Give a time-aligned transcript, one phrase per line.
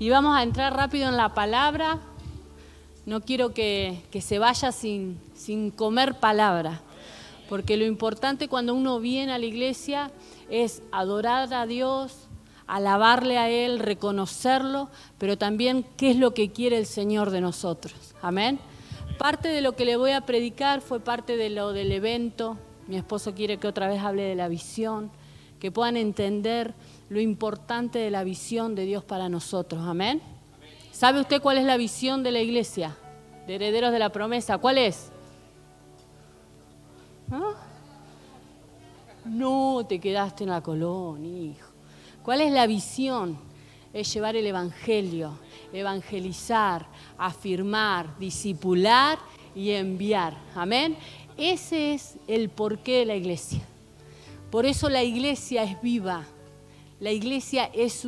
[0.00, 1.98] Y vamos a entrar rápido en la palabra.
[3.04, 6.80] No quiero que, se vaya sin, sin comer palabra,
[7.50, 10.10] porque lo importante cuando uno viene a la iglesia
[10.48, 12.28] es adorar a Dios,
[12.66, 18.14] alabarle a Él, reconocerlo, pero también qué es lo que quiere el Señor de nosotros.
[18.22, 18.58] Amén.
[19.18, 22.56] Parte de lo que le voy a predicar fue parte de lo del evento.
[22.86, 25.10] Mi esposo quiere que otra vez hable de la visión,
[25.58, 26.72] que puedan entender
[27.10, 29.82] lo importante de la visión de Dios para nosotros.
[29.84, 30.22] Amén.
[30.92, 32.96] ¿Sabe usted cuál es la visión de la iglesia?
[33.48, 34.58] De herederos de la promesa.
[34.58, 35.10] ¿Cuál es?
[37.32, 37.54] ¿Ah?
[39.24, 41.68] No te quedaste en la colonia, hijo.
[42.22, 43.36] ¿Cuál es la visión?
[43.92, 45.36] Es llevar el Evangelio,
[45.72, 46.86] evangelizar,
[47.18, 49.18] afirmar, disipular
[49.52, 50.36] y enviar.
[50.54, 50.96] Amén.
[51.36, 53.62] Ese es el porqué de la iglesia.
[54.52, 56.24] Por eso la iglesia es viva.
[57.00, 58.06] La iglesia es,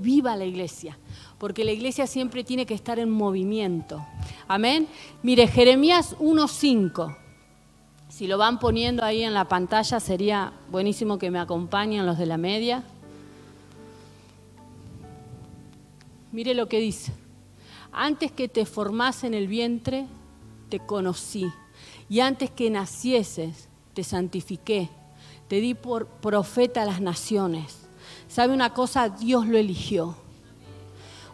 [0.00, 0.98] viva la iglesia,
[1.38, 4.04] porque la iglesia siempre tiene que estar en movimiento.
[4.48, 4.88] Amén.
[5.22, 7.16] Mire, Jeremías 1.5.
[8.08, 12.26] Si lo van poniendo ahí en la pantalla, sería buenísimo que me acompañen los de
[12.26, 12.82] la media.
[16.32, 17.12] Mire lo que dice.
[17.92, 20.06] Antes que te formase en el vientre,
[20.68, 21.46] te conocí.
[22.08, 24.88] Y antes que nacieses, te santifiqué.
[25.46, 27.83] Te di por profeta a las naciones.
[28.34, 29.10] ¿Sabe una cosa?
[29.10, 30.16] Dios lo eligió.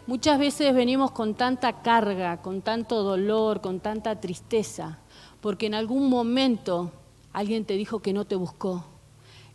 [0.05, 4.99] Muchas veces venimos con tanta carga, con tanto dolor, con tanta tristeza,
[5.41, 6.91] porque en algún momento
[7.33, 8.85] alguien te dijo que no te buscó.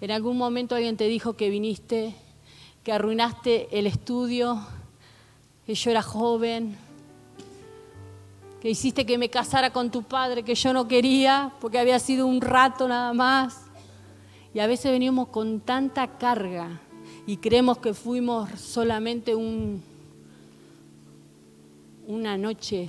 [0.00, 2.16] En algún momento alguien te dijo que viniste,
[2.83, 4.66] que arruinaste el estudio,
[5.66, 6.77] que yo era joven,
[8.60, 12.27] que hiciste que me casara con tu padre, que yo no quería, porque había sido
[12.27, 13.66] un rato nada más.
[14.53, 16.81] Y a veces venimos con tanta carga
[17.27, 19.82] y creemos que fuimos solamente un,
[22.06, 22.88] una noche,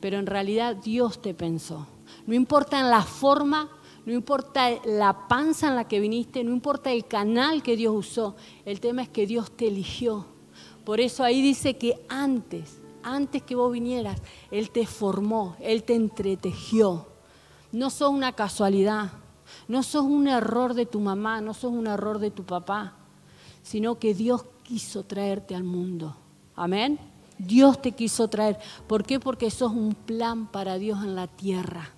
[0.00, 1.86] pero en realidad Dios te pensó.
[2.26, 3.70] No importa en la forma,
[4.04, 8.36] no importa la panza en la que viniste, no importa el canal que Dios usó,
[8.64, 10.26] el tema es que Dios te eligió.
[10.84, 15.94] Por eso ahí dice que antes, antes que vos vinieras, Él te formó, Él te
[15.94, 17.06] entretejió.
[17.70, 19.12] No sos una casualidad,
[19.68, 22.94] no sos un error de tu mamá, no sos un error de tu papá,
[23.62, 26.16] sino que Dios quiso traerte al mundo.
[26.54, 26.98] Amén.
[27.38, 28.58] Dios te quiso traer.
[28.86, 29.20] ¿Por qué?
[29.20, 31.90] Porque sos un plan para Dios en la tierra.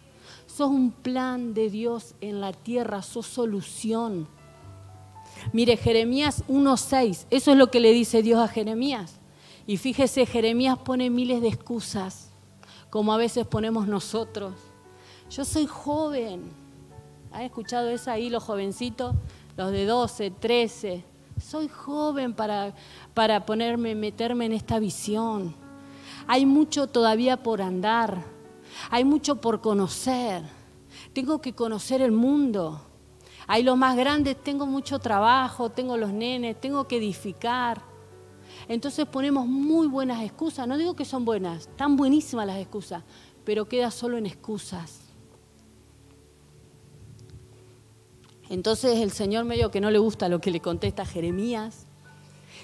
[0.47, 4.27] Sos un plan de Dios en la tierra, sos solución.
[5.53, 9.21] Mire, Jeremías 1.6, eso es lo que le dice Dios a Jeremías.
[9.67, 12.31] Y fíjese, Jeremías pone miles de excusas,
[12.91, 14.55] como a veces ponemos nosotros.
[15.31, 16.51] Yo soy joven,
[17.33, 19.15] ¿Han escuchado eso ahí los jovencitos?
[19.57, 21.05] Los de 12, 13.
[21.41, 22.75] Soy joven para,
[23.15, 25.55] para ponerme, meterme en esta visión.
[26.27, 28.23] Hay mucho todavía por andar.
[28.91, 30.43] Hay mucho por conocer.
[31.13, 32.83] Tengo que conocer el mundo.
[33.47, 37.81] Hay los más grandes, tengo mucho trabajo, tengo los nenes, tengo que edificar.
[38.69, 40.69] Entonces ponemos muy buenas excusas.
[40.69, 43.03] No digo que son buenas, están buenísimas las excusas,
[43.45, 45.08] pero queda solo en excusas.
[48.51, 51.87] Entonces el Señor medio que no le gusta lo que le contesta Jeremías.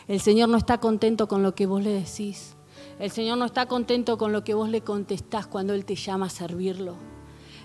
[0.08, 2.54] El Señor no está contento con lo que vos le decís.
[2.98, 6.26] El Señor no está contento con lo que vos le contestás cuando Él te llama
[6.26, 6.94] a servirlo.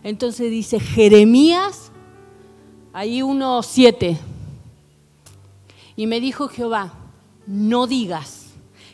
[0.04, 1.92] Entonces dice Jeremías,
[2.94, 4.18] ahí uno siete.
[5.96, 6.94] Y me dijo Jehová,
[7.46, 8.48] no digas.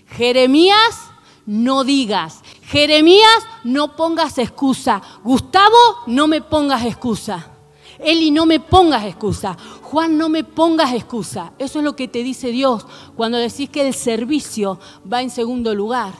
[0.07, 0.99] Jeremías,
[1.45, 2.41] no digas.
[2.63, 5.01] Jeremías, no pongas excusa.
[5.23, 5.77] Gustavo,
[6.07, 7.54] no me pongas excusa.
[7.99, 9.57] Eli, no me pongas excusa.
[9.81, 11.53] Juan, no me pongas excusa.
[11.57, 12.85] Eso es lo que te dice Dios
[13.15, 14.79] cuando decís que el servicio
[15.11, 16.13] va en segundo lugar.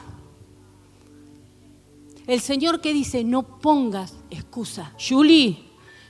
[2.26, 4.92] El Señor que dice, no pongas excusa.
[4.98, 5.64] Julie,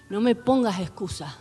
[0.09, 1.37] no me pongas excusa.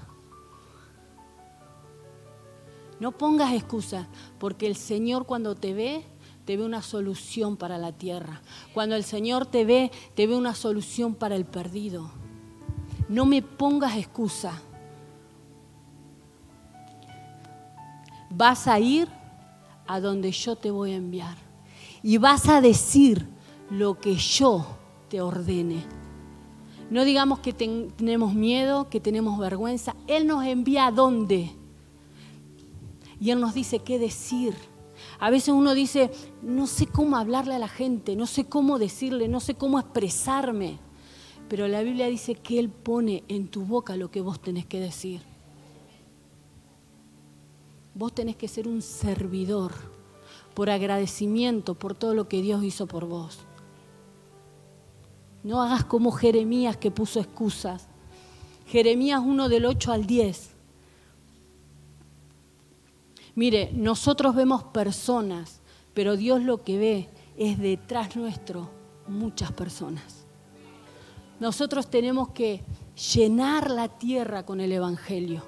[3.00, 4.08] No pongas excusa,
[4.40, 6.06] porque el Señor cuando te ve,
[6.46, 8.42] te ve una solución para la tierra.
[8.74, 12.10] Cuando el Señor te ve, te ve una solución para el perdido.
[13.08, 14.54] No me pongas excusa.
[18.30, 19.08] Vas a ir
[19.88, 21.38] a donde yo te voy a enviar.
[22.02, 23.28] Y vas a decir
[23.70, 24.66] lo que yo
[25.10, 25.84] te ordene.
[26.90, 29.96] No digamos que tenemos miedo, que tenemos vergüenza.
[30.08, 31.52] Él nos envía a dónde.
[33.20, 34.56] Y Él nos dice qué decir.
[35.20, 36.12] A veces uno dice,
[36.42, 40.80] no sé cómo hablarle a la gente, no sé cómo decirle, no sé cómo expresarme.
[41.50, 44.80] Pero la Biblia dice que Él pone en tu boca lo que vos tenés que
[44.80, 45.22] decir.
[47.94, 49.72] Vos tenés que ser un servidor.
[50.54, 53.40] por agradecimiento por todo lo que Dios hizo por vos.
[55.44, 57.90] No hagas como Jeremías que puso excusas.
[58.66, 60.50] Jeremías 1 del 8 al 10.
[63.36, 65.62] Mire, nosotros vemos personas,
[65.94, 68.70] pero Dios lo que ve es detrás nuestro
[69.08, 70.25] muchas personas.
[71.40, 72.64] Nosotros tenemos que
[73.14, 75.44] llenar la tierra con el Evangelio.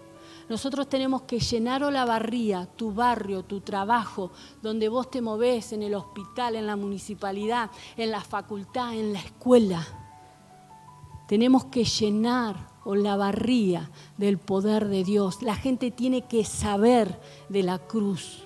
[0.49, 4.31] Nosotros tenemos que llenar la barría, tu barrio, tu trabajo,
[4.61, 9.19] donde vos te movés, en el hospital, en la municipalidad, en la facultad, en la
[9.19, 9.85] escuela.
[11.27, 15.41] Tenemos que llenar o la barría del poder de Dios.
[15.41, 17.19] La gente tiene que saber
[17.49, 18.43] de la cruz.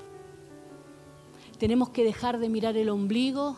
[1.60, 3.58] Tenemos que dejar de mirar el ombligo,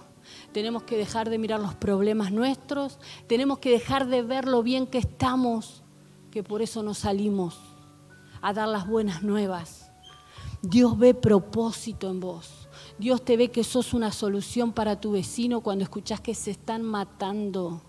[0.51, 4.87] tenemos que dejar de mirar los problemas nuestros, tenemos que dejar de ver lo bien
[4.87, 5.83] que estamos,
[6.31, 7.59] que por eso nos salimos
[8.41, 9.91] a dar las buenas nuevas.
[10.61, 12.69] Dios ve propósito en vos.
[12.97, 16.83] Dios te ve que sos una solución para tu vecino cuando escuchás que se están
[16.83, 17.81] matando.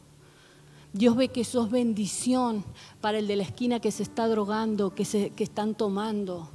[0.93, 2.65] Dios ve que sos bendición
[3.01, 6.49] para el de la esquina que se está drogando, que, se, que están tomando.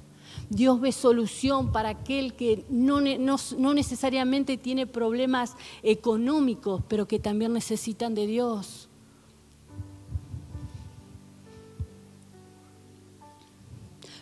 [0.49, 7.53] Dios ve solución para aquel que no, no, necesariamente tiene problemas económicos, pero que también
[7.53, 8.89] necesitan de Dios.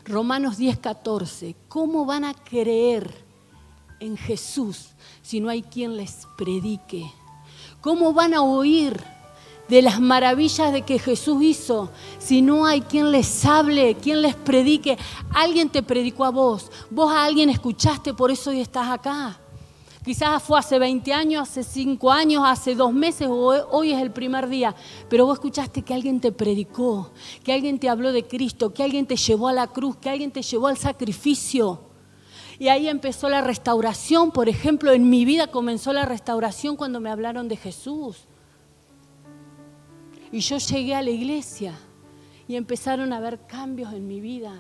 [0.03, 1.55] Romanos 10, 14.
[1.67, 3.13] ¿Cómo van a creer
[3.99, 4.89] en Jesús
[5.21, 7.09] si no hay quien les predique?
[7.81, 9.16] ¿Cómo van a oír?
[9.69, 14.35] De las maravillas de que Jesús hizo, si no hay quien les hable, quien les
[14.35, 14.97] predique,
[15.33, 19.39] alguien te predicó a vos, vos a alguien escuchaste, por eso hoy estás acá.
[20.07, 23.35] Quizás fue hace 20 años, hace 5 años, hace dos meses o
[23.71, 24.73] hoy es el primer día,
[25.09, 27.11] pero vos escuchaste que alguien te predicó,
[27.43, 30.31] que alguien te habló de Cristo, que alguien te llevó a la cruz, que alguien
[30.31, 31.81] te llevó al sacrificio.
[32.57, 37.09] Y ahí empezó la restauración, por ejemplo, en mi vida comenzó la restauración cuando me
[37.09, 38.27] hablaron de Jesús.
[40.37, 41.73] Y yo llegué a la iglesia
[42.47, 44.53] y empezaron a haber cambios en mi vida.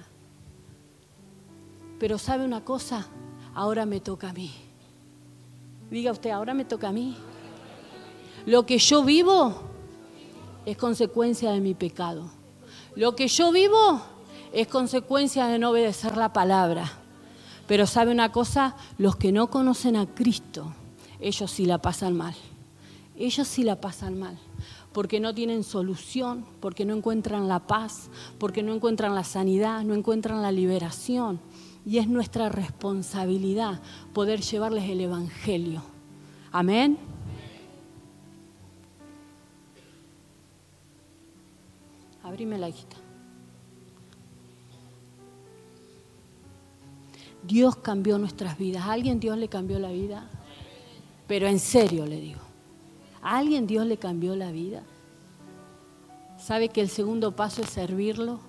[1.99, 3.05] Pero ¿sabe una cosa?
[3.53, 4.51] Ahora me toca a mí.
[5.91, 7.15] Diga usted, ahora me toca a mí.
[8.47, 9.53] Lo que yo vivo
[10.65, 12.27] es consecuencia de mi pecado.
[12.95, 14.01] Lo que yo vivo
[14.53, 16.91] es consecuencia de no obedecer la palabra.
[17.67, 20.73] Pero sabe una cosa, los que no conocen a Cristo,
[21.19, 22.33] ellos sí la pasan mal.
[23.15, 24.39] Ellos sí la pasan mal
[24.97, 28.09] porque no tienen solución, porque no encuentran la paz,
[28.39, 31.39] porque no encuentran la sanidad, no encuentran la liberación.
[31.85, 33.79] Y es nuestra responsabilidad
[34.11, 35.83] poder llevarles el Evangelio.
[36.51, 36.97] Amén.
[42.23, 42.97] Abrime la hijita.
[47.43, 48.87] Dios cambió nuestras vidas.
[48.87, 50.27] ¿A alguien Dios le cambió la vida?
[51.27, 52.46] Pero en serio le digo.
[53.27, 54.83] ¿A alguien Dios le cambió la vida?
[56.39, 58.39] ¿Sabe que el segundo paso es servirlo?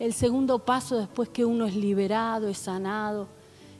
[0.00, 3.28] El segundo paso después que uno es liberado, es sanado,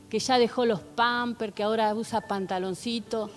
[0.09, 3.29] que ya dejó los pampers, que ahora usa pantaloncito,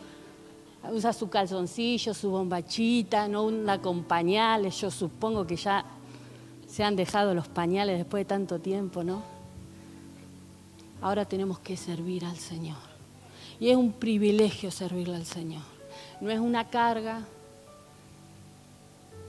[0.92, 5.84] usa su calzoncillo, su bombachita, no una con pañales, yo supongo que ya
[6.68, 9.24] se han dejado los pañales después de tanto tiempo, ¿no?
[11.02, 12.78] Ahora tenemos que servir al Señor.
[13.58, 15.75] Y es un privilegio servirle al Señor
[16.20, 17.22] no es una carga.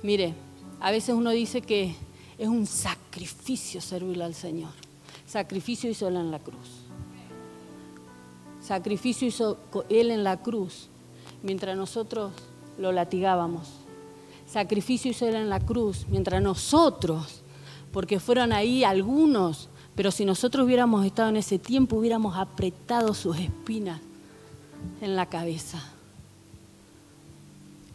[0.03, 0.34] Mire,
[0.79, 1.96] a veces uno dice que
[2.38, 4.72] es un sacrificio servirle al Señor.
[5.25, 6.86] Sacrificio hizo Él en la cruz.
[8.62, 9.58] Sacrificio hizo
[9.89, 10.89] Él en la cruz
[11.44, 12.32] mientras nosotros
[12.77, 13.67] lo latigábamos.
[14.48, 17.41] Sacrificio hizo Él en la cruz mientras nosotros,
[17.91, 23.38] porque fueron ahí algunos, pero si nosotros hubiéramos estado en ese tiempo, hubiéramos apretado sus
[23.38, 24.00] espinas
[25.01, 25.97] en la cabeza.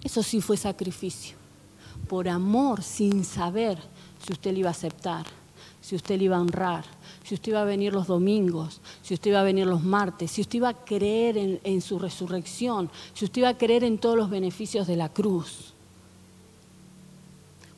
[0.03, 1.37] Eso sí fue sacrificio.
[2.09, 3.79] Por amor, sin saber
[4.25, 5.27] si usted le iba a aceptar,
[5.81, 6.85] si usted le iba a honrar,
[7.25, 10.41] si usted iba a venir los domingos, si usted iba a venir los martes, si
[10.41, 14.31] usted iba a creer en, su resurrección, si usted iba a creer en todos los
[14.31, 15.73] beneficios de la cruz.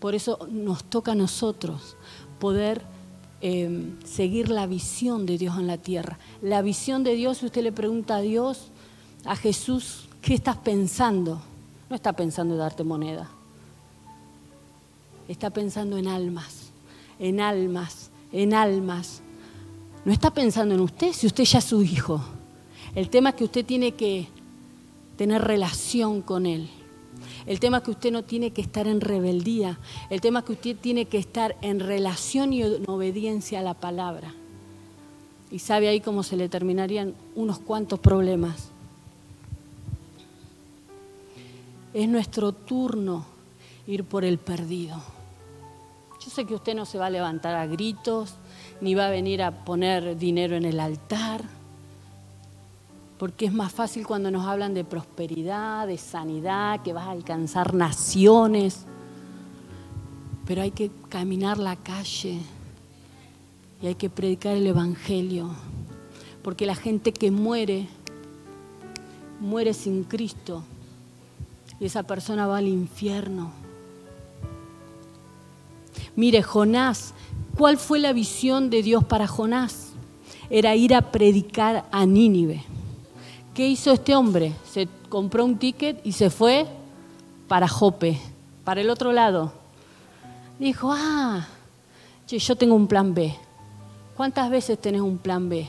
[0.00, 1.96] Por eso nos toca a nosotros
[2.38, 2.82] poder
[3.40, 6.18] eh, seguir la visión de Dios en la tierra.
[6.42, 8.68] La visión de Dios, si usted le pregunta a Dios,
[9.24, 11.40] a Jesús, ¿qué estás pensando?
[11.88, 13.30] No está pensando en darte moneda.
[15.28, 16.70] Está pensando en almas,
[17.18, 19.22] en almas, en almas.
[20.04, 22.20] No está pensando en usted si usted ya es su hijo.
[22.94, 24.28] El tema es que usted tiene que
[25.16, 26.68] tener relación con Él.
[27.46, 29.78] El tema es que usted no tiene que estar en rebeldía.
[30.10, 33.74] El tema es que usted tiene que estar en relación y en obediencia a la
[33.74, 34.34] palabra.
[35.50, 38.73] Y sabe ahí cómo se le terminarían unos cuantos problemas.
[41.94, 43.24] Es nuestro turno
[43.86, 44.96] ir por el perdido.
[46.20, 48.34] Yo sé que usted no se va a levantar a gritos,
[48.80, 51.44] ni va a venir a poner dinero en el altar,
[53.16, 57.74] porque es más fácil cuando nos hablan de prosperidad, de sanidad, que vas a alcanzar
[57.74, 58.86] naciones,
[60.46, 62.40] pero hay que caminar la calle
[63.80, 65.50] y hay que predicar el Evangelio,
[66.42, 67.86] porque la gente que muere,
[69.38, 70.64] muere sin Cristo
[71.80, 73.52] y esa persona va al infierno.
[76.16, 77.14] Mire, Jonás,
[77.56, 79.92] ¿cuál fue la visión de Dios para Jonás?
[80.50, 82.62] Era ir a predicar a Nínive.
[83.54, 84.52] ¿Qué hizo este hombre?
[84.70, 86.66] Se compró un ticket y se fue
[87.48, 88.18] para Jope,
[88.64, 89.52] para el otro lado.
[90.58, 91.46] Dijo, ah,
[92.28, 93.34] yo tengo un plan B.
[94.16, 95.66] ¿Cuántas veces tenés un plan B?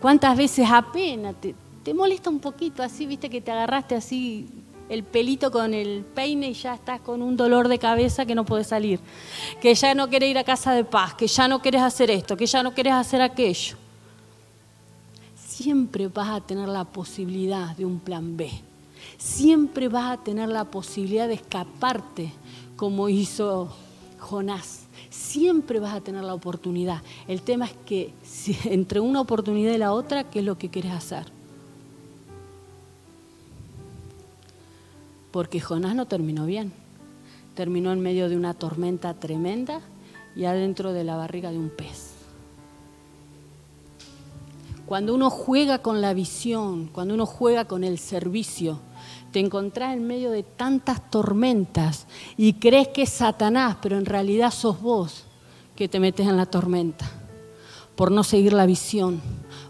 [0.00, 4.46] ¿Cuántas veces apenas te, te molesta un poquito así, viste que te agarraste así
[4.90, 8.44] el pelito con el peine y ya estás con un dolor de cabeza que no
[8.44, 8.98] puedes salir,
[9.60, 12.36] que ya no querés ir a casa de paz, que ya no querés hacer esto,
[12.36, 13.76] que ya no querés hacer aquello.
[15.46, 18.50] Siempre vas a tener la posibilidad de un plan B.
[19.16, 22.32] Siempre vas a tener la posibilidad de escaparte
[22.76, 23.72] como hizo
[24.18, 24.86] Jonás.
[25.08, 27.02] Siempre vas a tener la oportunidad.
[27.28, 28.12] El tema es que
[28.64, 31.39] entre una oportunidad y la otra, ¿qué es lo que quieres hacer?
[35.30, 36.72] Porque Jonás no terminó bien.
[37.54, 39.80] Terminó en medio de una tormenta tremenda
[40.36, 42.14] y adentro de la barriga de un pez.
[44.86, 48.80] Cuando uno juega con la visión, cuando uno juega con el servicio,
[49.30, 52.06] te encontrás en medio de tantas tormentas
[52.36, 55.24] y crees que es Satanás, pero en realidad sos vos
[55.76, 57.08] que te metes en la tormenta
[57.94, 59.20] por no seguir la visión,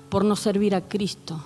[0.09, 1.43] por no servir a Cristo,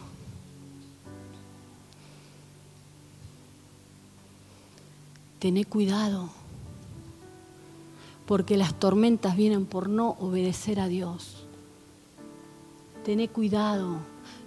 [5.45, 6.31] Tené cuidado,
[8.25, 11.45] porque las tormentas vienen por no obedecer a Dios.
[13.05, 13.99] Tené cuidado,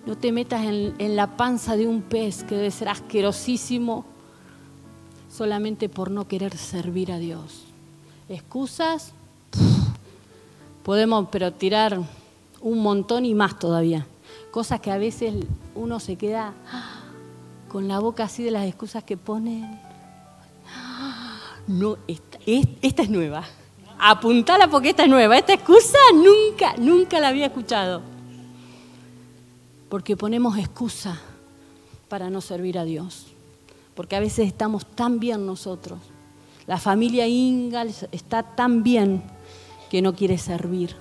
[0.08, 4.06] no te metas en, la panza de un pez que debe ser asquerosísimo
[5.32, 7.66] solamente por no querer servir a Dios.
[8.28, 9.12] Excusas,
[10.82, 12.02] podemos pero tirar
[12.60, 14.08] un montón y más todavía.
[14.50, 15.36] Cosas que a veces
[15.76, 16.56] uno se queda
[17.70, 19.86] con la boca así de las excusas que pone
[21.68, 22.40] no, esta,
[23.04, 23.44] es nueva.
[24.00, 25.38] Apuntala porque esta es nueva.
[25.38, 28.02] Esta excusa nunca, nunca la había escuchado.
[29.90, 31.20] Porque ponemos excusa
[32.08, 33.28] para no servir a Dios.
[33.96, 36.00] Porque a veces estamos tan bien nosotros.
[36.68, 39.24] La familia Ingal está tan bien
[39.90, 40.96] que no quiere servir.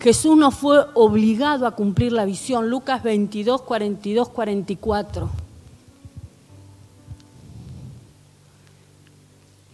[0.00, 2.70] Jesús no fue obligado a cumplir la visión.
[2.70, 5.47] Lucas 22, 42, 44.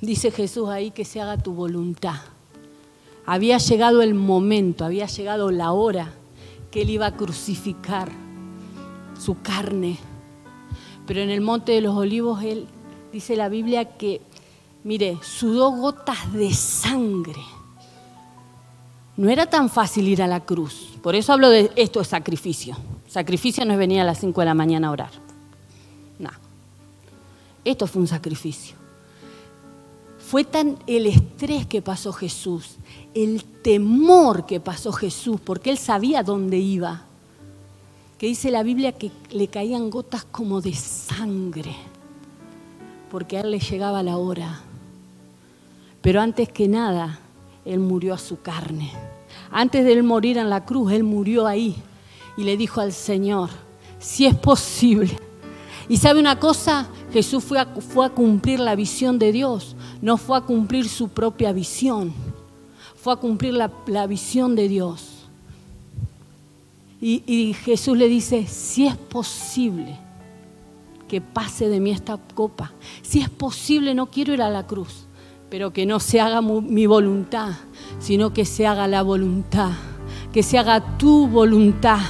[0.05, 2.17] Dice Jesús ahí que se haga tu voluntad.
[3.25, 6.13] Había llegado el momento, había llegado la hora
[6.71, 8.13] que él iba a crucificar
[9.19, 9.97] su carne.
[11.07, 12.67] Pero en el monte de los olivos él
[13.15, 14.21] dice la Biblia que,
[14.83, 17.43] mire, sudó gotas de sangre.
[19.17, 20.99] No era tan fácil ir a la cruz.
[21.03, 22.77] Por eso hablo de esto de sacrificio.
[23.09, 25.11] Sacrificio no es venir a las 5 de la mañana a orar.
[26.19, 26.31] No.
[27.65, 28.84] Esto fue un sacrificio.
[30.27, 32.77] Fue tan el estrés que pasó Jesús,
[33.13, 37.03] el temor que pasó Jesús, porque él sabía dónde iba,
[38.17, 41.77] que dice la Biblia que le caían gotas como de sangre,
[43.11, 44.63] porque a él le llegaba la hora.
[46.01, 47.19] Pero antes que nada,
[47.67, 48.93] él murió a su carne.
[49.51, 51.77] Antes de él morir en la cruz, él murió ahí
[52.39, 53.51] y le dijo al Señor,
[53.99, 55.19] si es posible.
[55.87, 60.17] Y sabe una cosa, Jesús fue a, fue a cumplir la visión de Dios no
[60.17, 62.13] fue a cumplir su propia visión,
[62.97, 65.11] fue a cumplir la, visión de Dios.
[67.01, 69.99] Y, y Jesús le dice, si es posible
[71.07, 72.73] que pase de mí esta copa,
[73.03, 75.07] si es posible, no quiero ir a la cruz,
[75.51, 77.51] pero que no se haga mi voluntad,
[77.99, 79.73] sino que se haga la voluntad,
[80.33, 82.01] que se haga tu voluntad.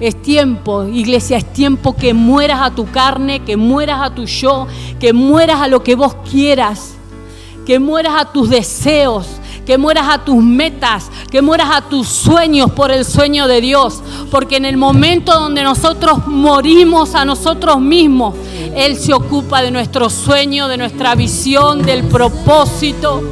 [0.00, 4.68] Es tiempo, iglesia, es tiempo que mueras a tu carne, que mueras a tu yo,
[5.00, 6.97] que mueras a lo que vos quieras
[7.68, 9.26] que mueras a tus deseos,
[9.66, 14.02] que mueras a tus metas, que mueras a tus sueños por el sueño de Dios.
[14.30, 18.34] Porque en el momento donde nosotros morimos a nosotros mismos,
[18.74, 23.22] Él se ocupa de nuestro sueño, de nuestra visión, del propósito.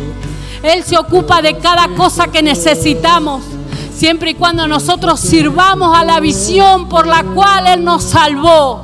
[0.62, 3.42] Él se ocupa de cada cosa que necesitamos.
[3.90, 8.82] Siempre y cuando nosotros sirvamos a la visión por la cual Él nos salvó.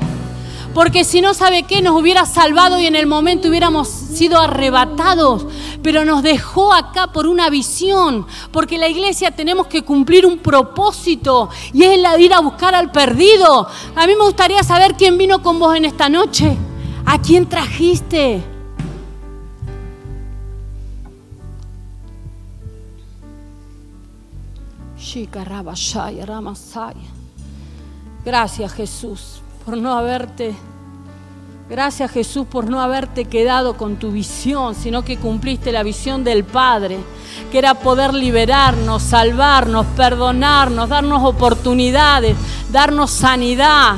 [0.75, 5.47] Porque si no sabe qué, nos hubiera salvado y en el momento hubiéramos sido arrebatados.
[5.83, 8.27] Pero nos dejó acá por una visión.
[8.53, 11.51] Porque la iglesia tenemos que cumplir un propósito.
[11.75, 13.69] Y es de ir a buscar al perdido.
[13.95, 16.57] A mí me gustaría saber quién vino con vos en esta noche.
[17.05, 18.43] ¿A quién trajiste?
[28.25, 30.55] Gracias Jesús por no haberte,
[31.69, 36.45] gracias Jesús por no haberte quedado con tu visión, sino que cumpliste la visión del
[36.45, 36.99] Padre,
[37.51, 42.37] que era poder liberarnos, salvarnos, perdonarnos, darnos oportunidades,
[42.71, 43.97] darnos sanidad.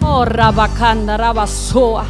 [0.00, 2.04] Oh, Rabakanda, Rabasoa.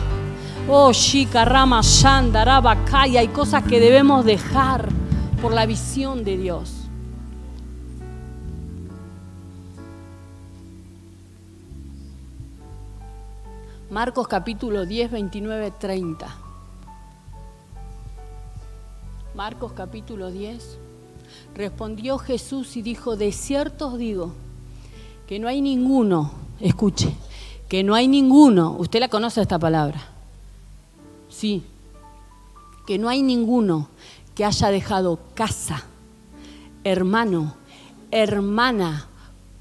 [0.68, 3.20] Oh, Shika, Rama, Shanda, Rabakaya.
[3.20, 4.88] Hay cosas que debemos dejar
[5.40, 6.83] por la visión de Dios.
[13.94, 16.26] Marcos capítulo 10, 29, 30.
[19.36, 20.78] Marcos capítulo 10.
[21.54, 24.32] Respondió Jesús y dijo, de cierto os digo,
[25.28, 27.14] que no hay ninguno, escuche,
[27.68, 30.02] que no hay ninguno, usted la conoce esta palabra,
[31.28, 31.62] sí,
[32.88, 33.86] que no hay ninguno
[34.34, 35.84] que haya dejado casa,
[36.82, 37.54] hermano,
[38.10, 39.06] hermana,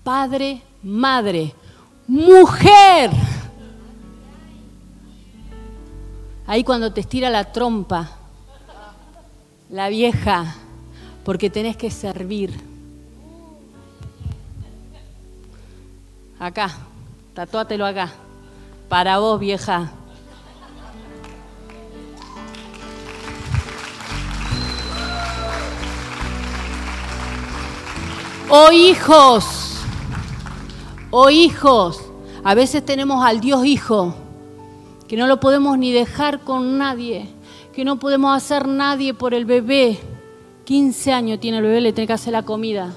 [0.03, 1.53] padre, madre,
[2.07, 3.11] mujer,
[6.45, 8.11] Ahí cuando te estira la trompa,
[9.69, 10.55] la vieja,
[11.23, 12.59] porque tenés que servir.
[16.37, 16.69] Acá,
[17.33, 18.11] tatúatelo acá.
[18.89, 19.91] Para vos, vieja.
[28.49, 29.77] Oh hijos,
[31.09, 32.03] oh hijos,
[32.43, 34.22] a veces tenemos al Dios Hijo
[35.13, 37.27] que no lo podemos ni dejar con nadie,
[37.71, 39.99] que no podemos hacer nadie por el bebé.
[40.65, 42.91] 15 años tiene el bebé, le tiene que hacer la comida.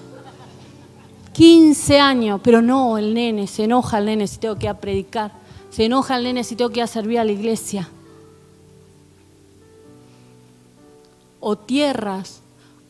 [1.35, 4.81] 15 años, pero no, el nene, se enoja el nene si tengo que ir a
[4.81, 5.31] predicar,
[5.69, 7.87] se enoja el nene si tengo que ir a servir a la iglesia.
[11.39, 12.41] O tierras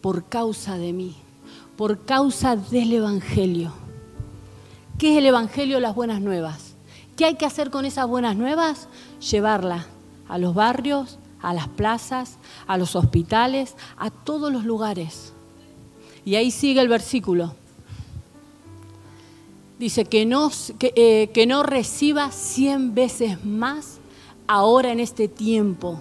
[0.03, 1.17] por causa de mí,
[1.77, 3.73] por causa del Evangelio.
[4.99, 5.81] ¿Qué es el Evangelio?
[5.81, 6.66] Las buenas nuevas.
[7.17, 8.89] ¿Qué hay que hacer con esas buenas nuevas?
[9.31, 9.87] llevarla
[10.29, 15.33] a los barrios, a las plazas, a los hospitales, a todos los lugares.
[16.25, 17.55] Y ahí sigue el versículo.
[19.79, 20.51] Dice que no,
[20.81, 23.99] eh, que no reciba cien veces más
[24.47, 26.01] ahora en este tiempo.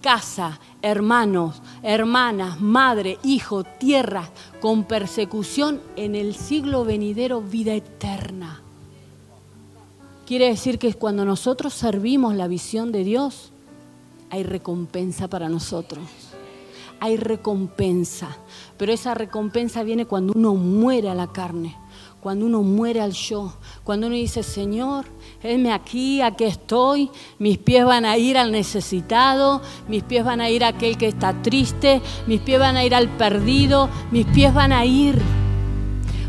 [0.00, 8.62] Casa, hermanos, hermanas, madre, hijo, tierra, con persecución en el siglo venidero, vida eterna.
[10.30, 13.50] Quiere decir que cuando nosotros servimos la visión de Dios,
[14.30, 16.04] hay recompensa para nosotros.
[17.00, 18.38] Hay recompensa.
[18.76, 21.76] Pero esa recompensa viene cuando uno muere a la carne,
[22.20, 25.04] cuando uno muere al yo, cuando uno dice, Señor,
[25.42, 30.48] heme aquí, aquí estoy, mis pies van a ir al necesitado, mis pies van a
[30.48, 34.54] ir a aquel que está triste, mis pies van a ir al perdido, mis pies
[34.54, 35.20] van a ir.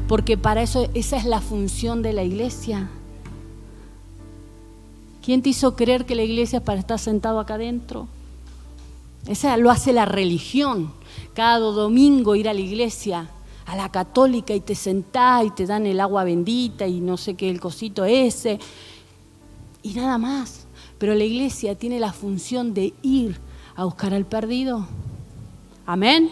[0.08, 2.90] Porque para eso esa es la función de la iglesia
[5.23, 8.07] ¿Quién te hizo creer que la iglesia es para estar sentado acá adentro?
[9.27, 10.91] Esa lo hace la religión.
[11.34, 13.29] Cada domingo ir a la iglesia,
[13.65, 17.36] a la católica, y te sentás y te dan el agua bendita y no sé
[17.36, 18.60] qué, el cosito ese.
[19.84, 20.65] Y nada más.
[20.97, 23.39] Pero la iglesia tiene la función de ir
[23.75, 24.88] a buscar al perdido.
[25.86, 26.31] Amén.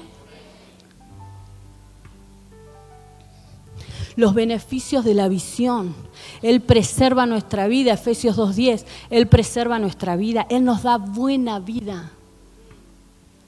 [4.19, 5.95] Los beneficios de la visión
[6.41, 12.11] él preserva nuestra vida, Efesios 2.10, Él preserva nuestra vida, Él nos da buena vida,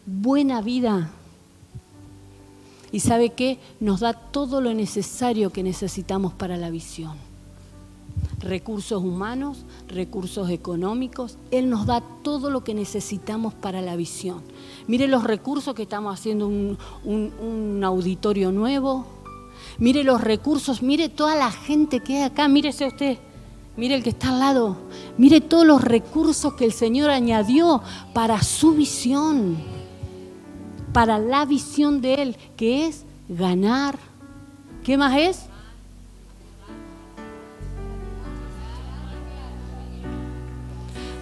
[0.06, 1.12] buena vida.
[2.92, 3.60] Y sabe qué?
[3.80, 7.16] Nos da todo lo necesario que necesitamos para la visión.
[8.40, 14.42] Recursos humanos, recursos económicos, Él nos da todo lo que necesitamos para la visión.
[14.88, 19.06] Mire los recursos que estamos haciendo, un, un auditorio nuevo,
[19.78, 23.18] mire los recursos, mire toda la gente que hay acá, mírese usted,
[23.78, 24.78] mire el que está al lado,
[25.18, 27.82] mire todos los recursos que el Señor añadió
[28.14, 29.58] para su visión,
[30.94, 33.98] para la visión de Él, que es ganar.
[34.84, 35.46] ¿Qué más es?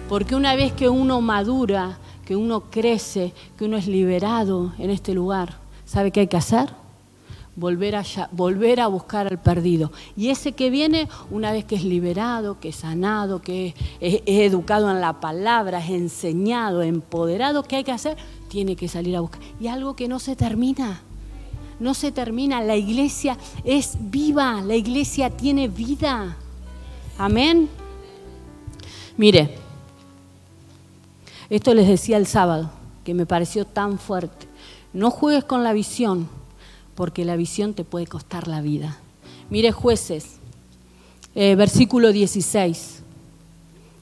[0.08, 5.14] Porque una vez que uno madura, que uno crece, que uno es liberado en este
[5.14, 6.79] lugar, ¿sabe qué hay que hacer?
[7.60, 9.92] Volver a, volver a buscar al perdido.
[10.16, 14.90] Y ese que viene, una vez que es liberado, que es sanado, que es, educado
[14.90, 18.16] en la palabra, es enseñado, empoderado, ¿qué hay que hacer?
[18.48, 19.40] Tiene que salir a buscar.
[19.60, 21.02] Y algo que no se termina.
[21.78, 22.62] No se termina.
[22.62, 24.62] La iglesia es viva.
[24.62, 26.36] La iglesia tiene vida.
[27.18, 27.68] Amén.
[29.18, 29.54] Mire,
[31.50, 32.70] esto les decía el sábado,
[33.04, 34.48] que me pareció tan fuerte.
[34.94, 36.39] No juegues con la visión
[37.00, 38.98] porque la visión te puede costar la vida.
[39.48, 40.32] Mire jueces,
[41.34, 43.00] eh, versículo 16.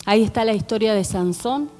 [0.04, 1.70] Ahí está la historia de Sansón.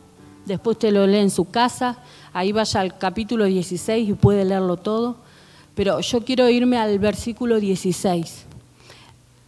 [0.47, 1.99] Después te lo lee en su casa.
[2.33, 5.17] Ahí vaya al capítulo 16 y puede leerlo todo.
[5.75, 8.45] Pero yo quiero irme al versículo 16.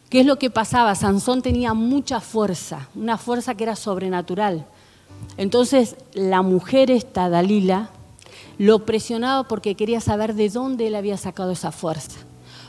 [0.08, 0.96] ¿Qué es lo que pasaba?
[0.96, 4.66] Sansón tenía mucha fuerza, una fuerza que era sobrenatural.
[5.36, 7.90] Entonces la mujer esta, Dalila,
[8.60, 12.20] lo presionaba porque quería saber de dónde él había sacado esa fuerza.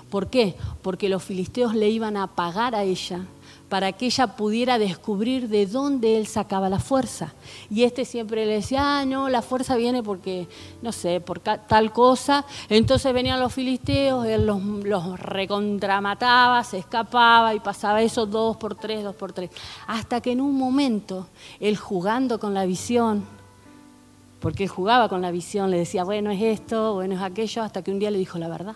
[0.10, 0.56] ¿Por qué?
[0.82, 3.26] Porque los filisteos le iban a pagar a ella
[3.68, 7.34] para que ella pudiera descubrir de dónde él sacaba la fuerza.
[7.70, 10.48] Y este siempre le decía, ah, no, la fuerza viene porque,
[10.82, 12.46] no sé, por tal cosa.
[12.70, 18.76] Entonces venían los filisteos, él los, los recontramataba, se escapaba y pasaba eso dos por
[18.76, 19.50] tres, dos por tres.
[19.88, 21.28] Hasta que en un momento,
[21.60, 23.41] él jugando con la visión,
[24.42, 27.84] porque él jugaba con la visión, le decía, bueno, es esto, bueno, es aquello, hasta
[27.84, 28.76] que un día le dijo la verdad.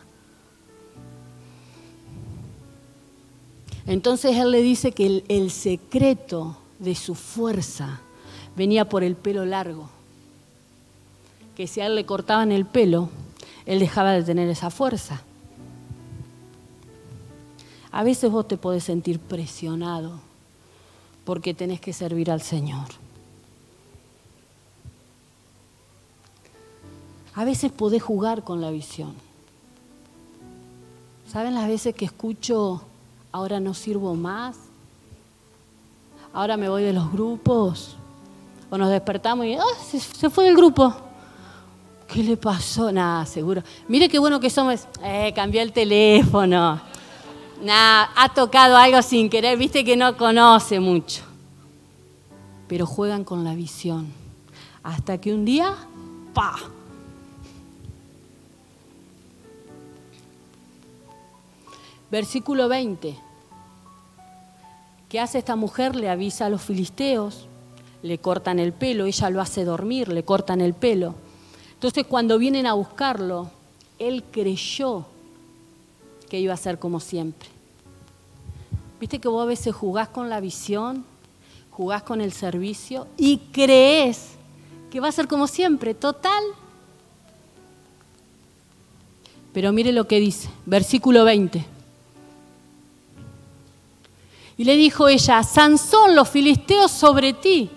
[3.87, 7.99] Entonces él le dice que el, secreto de su fuerza
[8.55, 9.89] venía por el pelo largo,
[11.55, 13.09] que si a él le cortaban el pelo,
[13.65, 15.23] él dejaba de tener esa fuerza.
[17.91, 20.19] A veces vos te podés sentir presionado
[21.23, 23.04] porque tenés que servir al Señor.
[27.35, 29.13] A veces podés jugar con la visión.
[31.31, 32.81] ¿Saben las veces que escucho,
[33.31, 34.55] ahora no sirvo más?
[36.33, 37.97] Ahora me voy de los grupos.
[38.69, 40.93] O nos despertamos y, ah, se, fue del grupo.
[42.07, 42.89] ¿Qué le pasó?
[42.91, 43.61] Nada, seguro.
[43.89, 44.87] Mire qué bueno que somos.
[45.03, 46.79] Eh, cambió el teléfono.
[47.61, 51.23] Nada, ha tocado algo sin querer, viste que no conoce mucho.
[52.67, 54.07] Pero juegan con la visión.
[54.83, 55.73] Hasta que un día,
[56.33, 56.55] ¡pa!
[62.11, 63.15] Versículo 20.
[65.09, 65.95] ¿Qué hace esta mujer?
[65.95, 67.47] Le avisa a los filisteos,
[68.01, 71.15] le cortan el pelo, ella lo hace dormir, le cortan el pelo.
[71.73, 73.49] Entonces cuando vienen a buscarlo,
[73.99, 75.05] él creyó
[76.29, 77.49] que iba a ser como siempre.
[78.99, 81.05] Viste que vos a veces jugás con la visión,
[81.69, 84.29] jugás con el servicio y crees
[84.89, 86.43] que va a ser como siempre, total.
[89.53, 91.74] Pero mire lo que dice, versículo 20.
[94.57, 97.69] Y le dijo ella, Sansón, los filisteos sobre ti.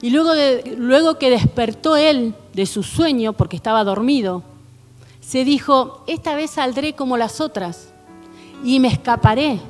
[0.00, 0.32] Y luego,
[0.76, 4.42] luego que despertó él de su sueño, porque estaba dormido,
[5.20, 7.92] se dijo, esta vez saldré como las otras
[8.64, 9.60] y me escaparé.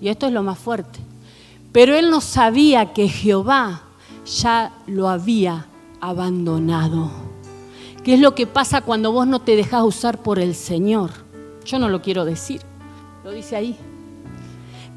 [0.00, 0.98] Y esto es lo más fuerte.
[1.72, 3.82] Pero él no sabía que Jehová
[4.26, 5.66] ya lo había
[6.00, 7.10] abandonado.
[8.04, 11.10] ¿Qué es lo que pasa cuando vos no te dejas usar por el Señor?
[11.64, 12.62] Yo no lo quiero decir,
[13.22, 13.76] lo dice ahí.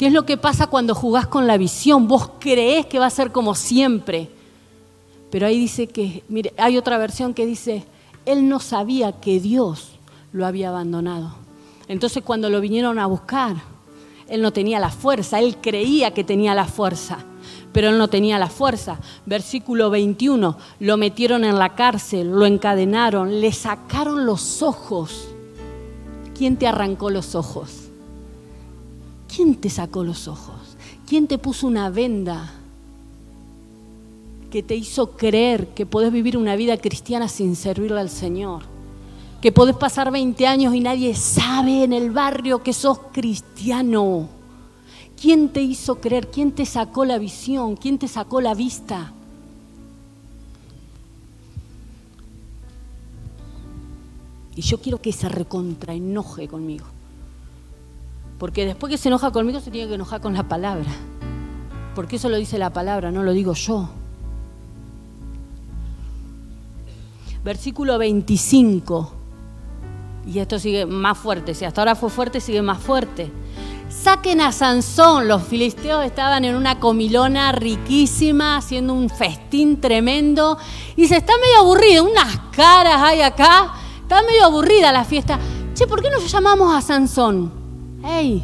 [0.02, 2.08] ¿Qué es lo que pasa cuando jugás con la visión?
[2.08, 4.32] Vos creés que va a ser como siempre.
[5.30, 7.86] Pero ahí dice que, mire, hay otra versión que dice,
[8.26, 10.00] él no sabía que Dios
[10.34, 11.36] lo había abandonado.
[11.88, 13.58] Entonces cuando lo vinieron a buscar,
[14.28, 17.20] él no tenía la fuerza, él creía que tenía la fuerza,
[17.72, 18.98] pero él no tenía la fuerza.
[19.28, 25.28] Versículo 21, lo metieron en la cárcel, lo encadenaron, le sacaron los ojos.
[26.36, 27.81] ¿Quién te arrancó los ojos?
[29.34, 30.76] ¿Quién te sacó los ojos?
[31.08, 32.52] ¿Quién te puso una venda
[34.50, 38.64] que te hizo creer que podés vivir una vida cristiana sin servirle al Señor?
[39.42, 44.28] Que podés pasar 20 años y nadie sabe en el barrio que sos cristiano.
[45.20, 46.30] ¿Quién te hizo creer?
[46.30, 47.78] ¿Quién te sacó la visión?
[47.78, 49.14] ¿Quién te sacó la vista?
[54.56, 56.86] Y yo quiero que se recontraenoje conmigo.
[58.42, 60.90] Porque después que se enoja conmigo se tiene que enojar con la palabra.
[61.94, 63.88] Porque eso lo dice la palabra, no lo digo yo.
[67.44, 69.14] Versículo 25.
[70.26, 71.54] Y esto sigue más fuerte.
[71.54, 73.32] Si hasta ahora fue fuerte, sigue más fuerte.
[73.90, 75.28] Saquen a Sansón.
[75.28, 80.58] Los filisteos estaban en una comilona riquísima, haciendo un festín tremendo.
[80.96, 82.06] Y se está medio aburrido.
[82.06, 83.72] Unas caras hay acá.
[84.02, 85.38] Está medio aburrida la fiesta
[85.76, 87.61] che, ¿por qué no llamamos a Sansón?
[88.04, 88.44] ¡Ey!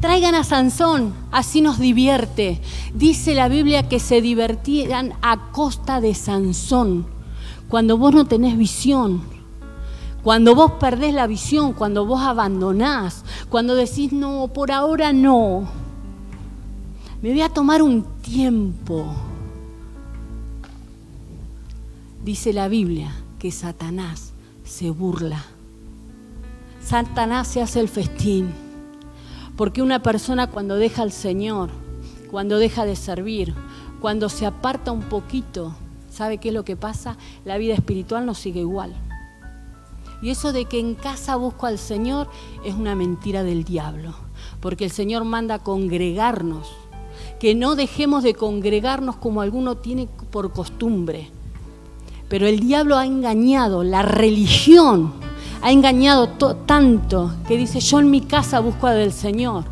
[0.00, 2.60] Traigan a Sansón, así nos divierte.
[2.94, 7.06] Dice la Biblia que se divertían a costa de Sansón.
[7.68, 9.22] Cuando vos no tenés visión,
[10.22, 15.68] cuando vos perdés la visión, cuando vos abandonás, cuando decís, no, por ahora no,
[17.22, 19.04] me voy a tomar un tiempo.
[22.24, 24.32] Dice la Biblia que Satanás
[24.64, 25.44] se burla.
[26.82, 28.69] Satanás se hace el festín.
[29.60, 31.68] Porque una persona cuando deja al Señor,
[32.30, 33.52] cuando deja de servir,
[34.00, 35.74] cuando se aparta un poquito,
[36.08, 37.18] ¿sabe qué es lo que pasa?
[37.44, 38.94] La vida espiritual no sigue igual.
[40.22, 42.30] Y eso de que en casa busco al Señor
[42.64, 44.14] es una mentira del diablo,
[44.60, 46.66] porque el Señor manda congregarnos,
[47.38, 51.28] que no dejemos de congregarnos como alguno tiene por costumbre.
[52.30, 55.12] Pero el diablo ha engañado, la religión
[55.62, 59.64] ha engañado tanto que dice, yo en mi casa busco al Señor.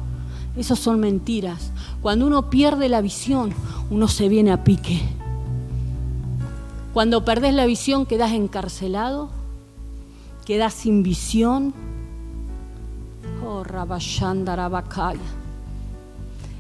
[0.57, 1.73] Esas son mentiras.
[2.03, 3.55] Cuando uno pierde la visión,
[3.91, 5.01] uno se viene a pique.
[6.93, 9.31] Cuando perdés la visión, quedas encarcelado,
[10.45, 11.73] quedas sin visión.
[13.47, 13.63] Oh,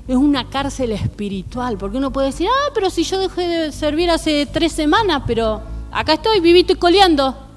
[0.07, 4.11] Es una cárcel espiritual, porque uno puede decir, ah, pero si yo dejé de servir
[4.11, 5.61] hace tres semanas, pero
[5.91, 7.48] acá estoy, vivito y coleando.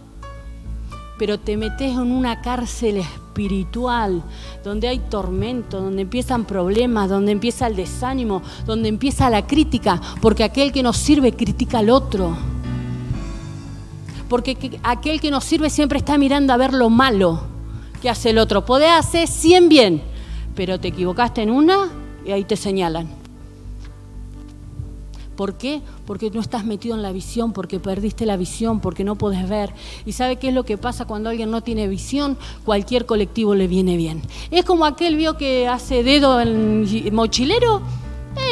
[1.22, 4.24] Pero te metes en una cárcel espiritual,
[4.64, 10.44] donde hay tormento, donde empiezan problemas, donde empieza el desánimo, donde empieza la crítica, porque
[10.44, 12.36] aquel que nos sirve critica al otro
[14.30, 17.44] porque aquel que nos sirve siempre está mirando a ver lo malo
[18.02, 18.66] que hace el otro.
[18.66, 20.02] Podés hacer 100 bien,
[20.56, 21.90] pero te equivocaste en una
[22.26, 23.21] y ahí te señalan.
[25.41, 25.82] ¿Por qué?
[26.06, 29.73] Porque no estás metido en la visión, porque perdiste la visión, porque no podés ver.
[30.06, 32.38] ¿Y sabe qué es lo que pasa cuando alguien no tiene visión?
[32.63, 34.21] Cualquier colectivo le viene bien.
[34.51, 37.82] Es como aquel vio que hace dedo en mochilero.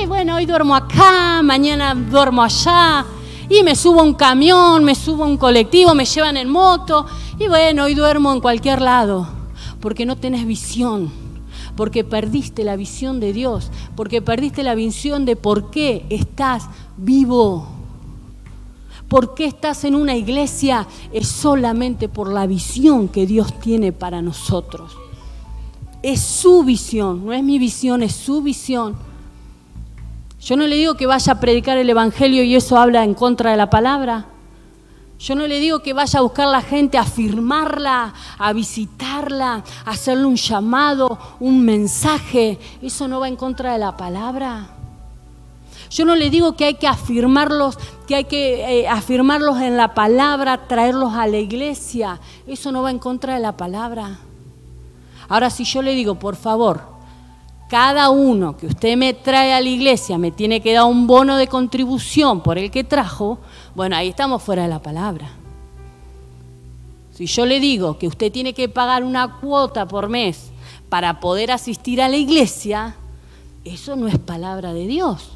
[0.01, 3.05] Eh, bueno, hoy duermo acá, mañana duermo allá
[3.47, 7.05] y me subo a un camión, me subo a un colectivo, me llevan en moto
[7.37, 9.27] y bueno, hoy duermo en cualquier lado,
[9.79, 11.11] porque no tenés visión,
[11.79, 16.65] porque perdiste la visión de Dios, porque perdiste la visión de por qué estás
[16.97, 17.69] vivo.
[19.07, 20.85] ¿Por qué estás en una iglesia?
[21.13, 24.91] Es solamente por la visión que Dios tiene para nosotros.
[26.03, 28.97] Es su visión, no es mi visión, es su visión.
[30.41, 33.51] Yo no le digo que vaya a predicar el Evangelio y eso habla en contra
[33.51, 34.25] de la palabra.
[35.19, 39.65] Yo no le digo que vaya a buscar a la gente, a firmarla, a visitarla,
[39.85, 42.57] a hacerle un llamado, un mensaje.
[42.81, 44.69] Eso no va en contra de la palabra.
[45.89, 47.77] Yo no le digo que hay que afirmarlos,
[48.07, 52.21] que hay que eh, afirmarlos en la palabra, traerlos a la iglesia.
[52.47, 54.19] Eso no va en contra de la palabra.
[55.27, 56.81] Ahora, si yo le digo, por favor,
[57.69, 61.37] cada uno que usted me trae a la iglesia me tiene que dar un bono
[61.37, 63.37] de contribución por el que trajo,
[63.75, 65.29] bueno, ahí estamos fuera de la palabra.
[67.13, 70.49] Si yo le digo que usted tiene que pagar una cuota por mes
[70.89, 72.95] para poder asistir a la iglesia,
[73.63, 75.29] eso no es palabra de Dios.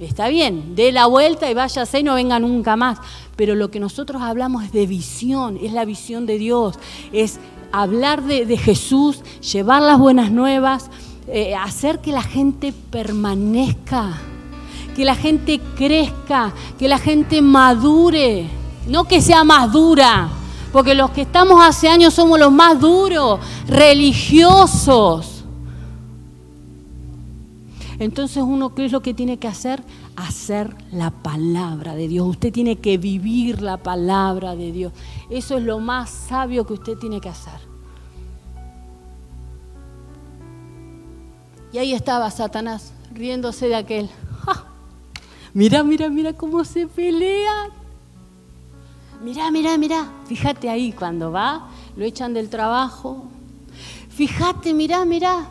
[0.00, 2.98] Está bien, dé la vuelta y váyase y no venga nunca más.
[3.36, 6.76] Pero lo que nosotros hablamos es de visión, es la visión de Dios,
[7.12, 7.38] es
[7.70, 9.20] hablar de, de Jesús,
[9.52, 10.90] llevar las buenas nuevas,
[11.28, 14.14] eh, hacer que la gente permanezca,
[14.94, 18.46] que la gente crezca, que la gente madure,
[18.88, 20.28] no que sea más dura,
[20.72, 25.44] porque los que estamos hace años somos los más duros, religiosos.
[27.98, 29.82] Entonces uno, ¿qué es lo que tiene que hacer?
[30.16, 32.26] Hacer la palabra de Dios.
[32.28, 34.92] Usted tiene que vivir la palabra de Dios.
[35.30, 37.75] Eso es lo más sabio que usted tiene que hacer.
[41.72, 44.10] Y ahí estaba Satanás riéndose de aquel.
[45.56, 47.70] Mira, mira, mira cómo se pelea.
[49.24, 50.06] Mira, mira, mira.
[50.26, 53.24] Fíjate ahí cuando va, lo echan del trabajo.
[54.10, 55.48] Fíjate, mira, mira.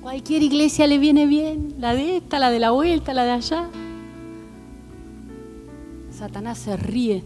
[0.00, 3.68] Cualquier iglesia le viene bien, la de esta, la de la vuelta, la de allá.
[6.10, 7.22] Satanás se ríe.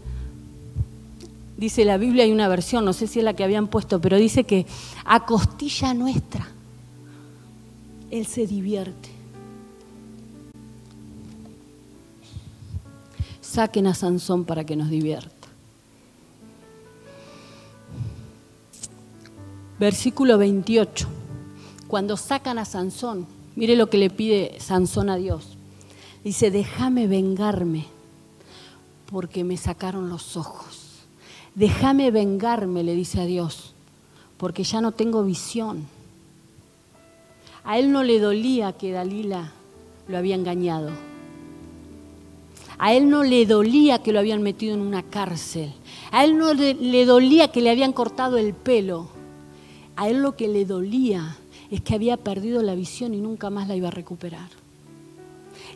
[1.57, 4.17] Dice la Biblia, hay una versión, no sé si es la que habían puesto, pero
[4.17, 4.67] dice que
[5.03, 6.47] a costilla nuestra
[8.11, 9.09] él se divierte.
[13.41, 15.47] Saquen a Sansón para que nos divierta.
[19.79, 21.07] Versículo 28.
[21.87, 25.57] Cuando sacan a Sansón, mire lo que le pide Sansón a Dios.
[26.23, 27.85] Dice, déjame vengarme
[29.09, 30.83] porque me sacaron los ojos.
[31.55, 33.73] déjame vengarme, le dice a Dios,
[34.37, 35.87] porque ya no tengo visión.
[37.67, 39.51] A él no le dolía que Dalila
[40.07, 40.89] lo había engañado.
[42.77, 45.73] A él no le dolía que lo habían metido en una cárcel.
[46.11, 49.09] A él no le, dolía que le habían cortado el pelo.
[49.97, 51.35] A él lo que le dolía
[51.69, 54.47] es que había perdido la visión y nunca más la iba a recuperar.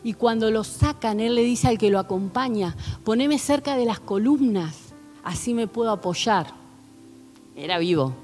[0.02, 2.74] Y cuando lo sacan, él le dice al que lo acompaña,
[3.04, 6.46] poneme cerca de las columnas, así me puedo apoyar.
[7.54, 8.14] Era vivo.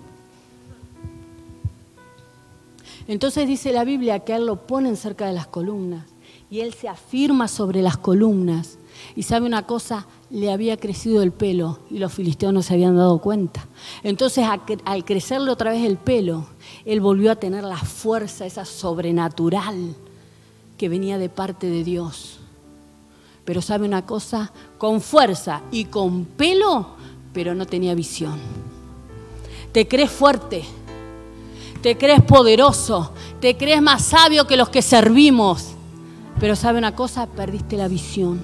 [3.09, 6.05] Entonces dice la Biblia que él lo ponen cerca de las columnas
[6.51, 8.79] y él se afirma sobre las columnas.
[9.16, 12.97] Y sabe una cosa, le había crecido el pelo y los filisteos no se habían
[12.97, 13.66] dado cuenta.
[14.03, 14.47] Entonces
[14.85, 16.47] al crecerle otra vez el pelo,
[16.85, 19.94] él volvió a tener la fuerza esa sobrenatural
[20.77, 22.38] que venía de parte de Dios.
[23.44, 26.90] Pero sabe una cosa, con fuerza y con pelo,
[27.33, 28.38] pero no tenía visión.
[29.73, 30.64] Te crees fuerte,
[31.82, 35.74] te crees poderoso, te crees más sabio que los que servimos
[36.40, 38.40] pero sabe una cosa, perdiste la visión.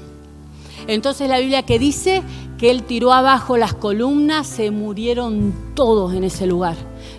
[0.86, 2.22] Entonces la Biblia que dice
[2.58, 6.76] que él tiró abajo las columnas, se murieron todos en ese lugar,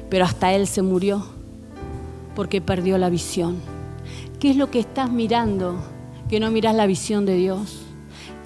[0.09, 1.25] pero hasta él se murió
[2.35, 3.57] porque perdió la visión.
[4.39, 5.75] ¿Qué es lo que estás mirando
[6.29, 7.77] que no miras la visión de Dios?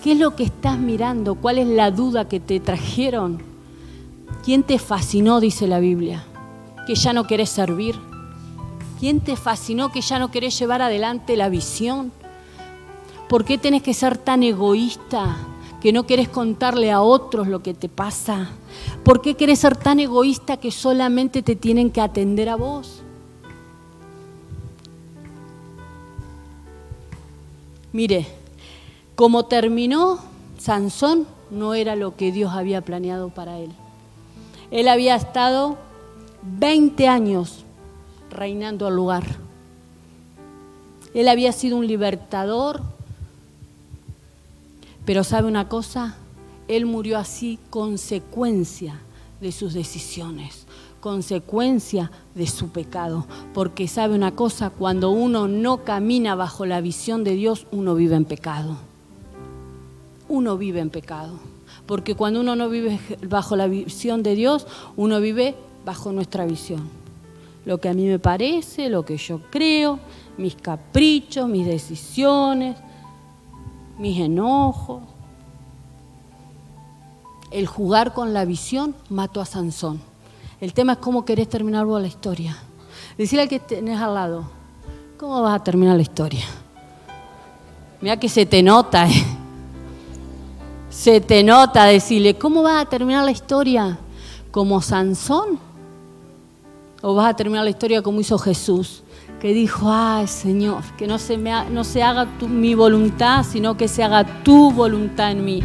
[0.04, 1.36] ¿Qué es lo que estás mirando?
[1.36, 3.42] ¿Cuál es la duda que te trajeron?
[4.46, 6.24] ¿Quién te fascinó, dice la Biblia?
[6.90, 8.00] ¿Que ya no querés servir?
[9.00, 12.12] ¿Quién te fascinó que ya no querés llevar adelante la visión?
[13.28, 15.38] ¿Por qué tenés que ser tan egoísta
[15.82, 18.50] que no querés contarle a otros lo que te pasa?
[19.04, 23.04] ¿Por qué querés ser tan egoísta que solamente te tienen que atender a vos?
[27.94, 28.26] Mire,
[29.14, 30.18] como terminó
[30.58, 33.70] Sansón, no era lo que Dios había planeado para él.
[34.72, 35.78] Él había estado
[36.44, 37.66] 20 años
[38.30, 39.24] reinando al lugar.
[41.14, 42.82] Él había sido un libertador,
[45.06, 46.16] pero ¿sabe una cosa?
[46.68, 49.00] Él murió así consecuencia
[49.42, 50.66] de sus decisiones,
[51.00, 53.26] consecuencia de su pecado.
[53.54, 58.16] Porque sabe una cosa, cuando uno no camina bajo la visión de Dios, uno vive
[58.16, 58.78] en pecado.
[60.28, 61.40] Uno vive en pecado.
[61.88, 66.90] Porque cuando uno no vive bajo la visión de Dios, uno vive bajo nuestra visión.
[67.66, 70.00] Lo que a mí me parece, lo que yo creo,
[70.38, 72.78] mis caprichos, mis decisiones,
[73.98, 75.04] mis enojos.
[77.52, 80.02] El jugar con la visión mató a Sansón.
[80.62, 82.58] El tema es cómo querés terminar vos la historia.
[83.18, 84.44] Decirle al que tenés al lado,
[85.18, 86.46] ¿cómo vas a terminar la historia?
[88.02, 89.26] Mira que se te nota, ¿eh?
[90.90, 94.00] Se te nota decirle, ¿cómo vas a terminar la historia?
[94.52, 95.60] ¿Como Sansón?
[97.02, 99.04] ¿O vas a terminar la historia como hizo Jesús?
[99.40, 103.88] que dijo, ay Señor, que no se, me no se haga mi voluntad, sino que
[103.88, 105.64] se haga tu voluntad en mí.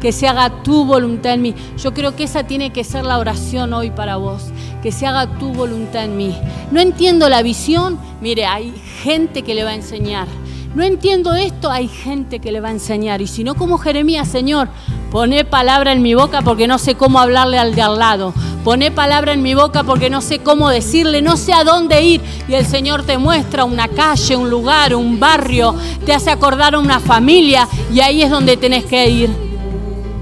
[0.00, 1.54] Que se haga tu voluntad en mí.
[1.76, 4.44] Yo creo que esa tiene que ser la oración hoy para vos.
[4.82, 6.34] Que se haga tu voluntad en mí.
[6.70, 7.98] No entiendo la visión.
[8.22, 10.26] Mire, hay gente que le va a enseñar.
[10.74, 13.20] No entiendo esto, hay gente que le va a enseñar.
[13.20, 14.68] Y si no, como Jeremías, Señor,
[15.10, 18.32] Poné palabra en mi boca porque no sé cómo hablarle al de al lado.
[18.64, 22.20] Poné palabra en mi boca porque no sé cómo decirle, no sé a dónde ir.
[22.46, 26.78] Y el Señor te muestra una calle, un lugar, un barrio, te hace acordar a
[26.78, 29.30] una familia y ahí es donde tenés que ir.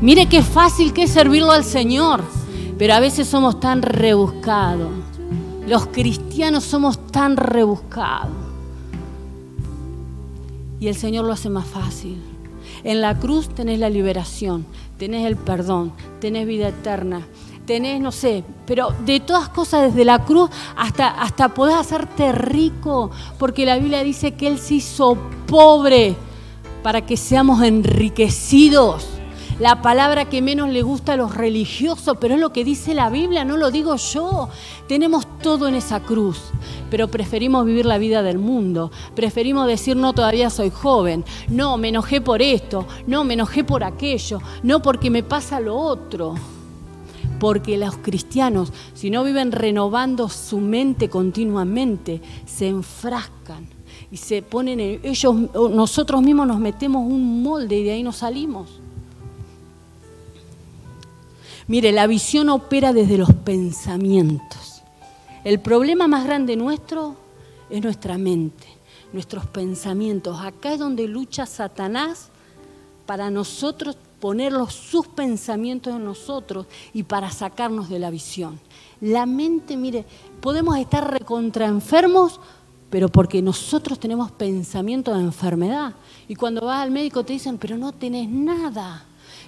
[0.01, 2.23] Mire qué fácil que es servirlo al Señor,
[2.79, 4.91] pero a veces somos tan rebuscados.
[5.67, 8.31] Los cristianos somos tan rebuscados.
[10.79, 12.23] Y el Señor lo hace más fácil.
[12.85, 14.65] En la cruz tenés la liberación,
[14.97, 17.27] tenés el perdón, tenés vida eterna,
[17.69, 23.11] tenés, no sé, pero de todas cosas desde la cruz hasta, hasta podés hacerte rico,
[23.39, 26.17] porque la Biblia dice que Él se hizo pobre
[26.83, 29.07] para que seamos enriquecidos.
[29.61, 33.11] La palabra que menos le gusta a los religiosos, pero es lo que dice la
[33.11, 34.49] Biblia, no lo digo yo.
[34.87, 36.41] Tenemos todo en esa cruz,
[36.91, 41.89] pero preferimos vivir la vida del mundo, preferimos decir no, todavía soy joven, no, me
[41.89, 46.35] enojé por esto, no, me enojé por aquello, no porque me pasa lo otro.
[47.39, 53.67] Porque los cristianos, si no viven renovando su mente continuamente, se enfrascan
[54.11, 58.81] y se ponen, ellos, nosotros mismos nos metemos un molde y de ahí no salimos.
[61.67, 64.83] Mire, la visión opera desde los pensamientos.
[65.45, 67.15] El problema más grande nuestro
[67.69, 68.67] es nuestra mente,
[69.13, 70.41] nuestros pensamientos.
[70.41, 72.31] Acá es donde lucha Satanás
[73.05, 78.59] para nosotros poner sus pensamientos en nosotros y para sacarnos de la visión.
[79.01, 80.05] La mente, mire,
[80.41, 82.41] podemos estar recontra enfermos,
[82.91, 85.95] pero porque nosotros tenemos pensamiento de enfermedad.
[86.27, 89.05] Y cuando vas al médico te dicen, pero no tenés nada.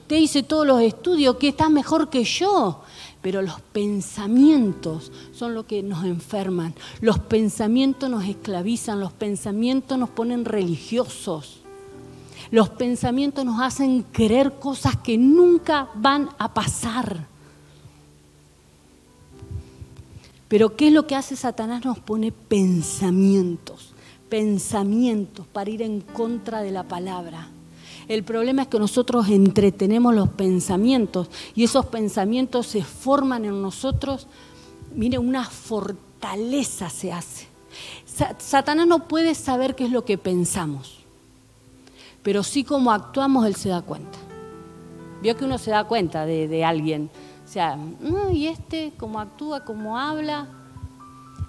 [0.06, 2.82] Te dice todos los estudios que estás mejor que yo.
[3.22, 6.74] Pero los pensamientos son lo que nos enferman.
[7.00, 11.59] Los pensamientos nos esclavizan, los pensamientos nos ponen religiosos.
[12.51, 17.28] Los pensamientos nos hacen creer cosas que nunca van a pasar.
[20.48, 21.84] Pero ¿qué es lo que hace Satanás?
[21.84, 23.92] Nos pone pensamientos,
[24.28, 27.48] pensamientos para ir en contra de la palabra.
[28.09, 34.26] El problema es que nosotros entretenemos los pensamientos y esos pensamientos se forman en nosotros.
[34.96, 37.46] Mire, una fortaleza se hace.
[38.38, 40.99] Satanás no puede saber qué es lo que pensamos,
[42.22, 44.18] pero sí como actuamos, él se da cuenta.
[45.22, 47.10] Vio que uno se da cuenta de, alguien.
[47.44, 50.46] O sea, mm, ¿y este cómo actúa, cómo habla?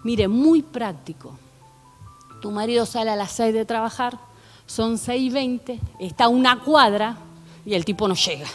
[0.04, 1.38] Mire, muy práctico.
[2.42, 4.18] Tu marido sale a las seis de trabajar,
[4.66, 7.18] son 6.20, está una cuadra
[7.66, 8.48] y el tipo no llega.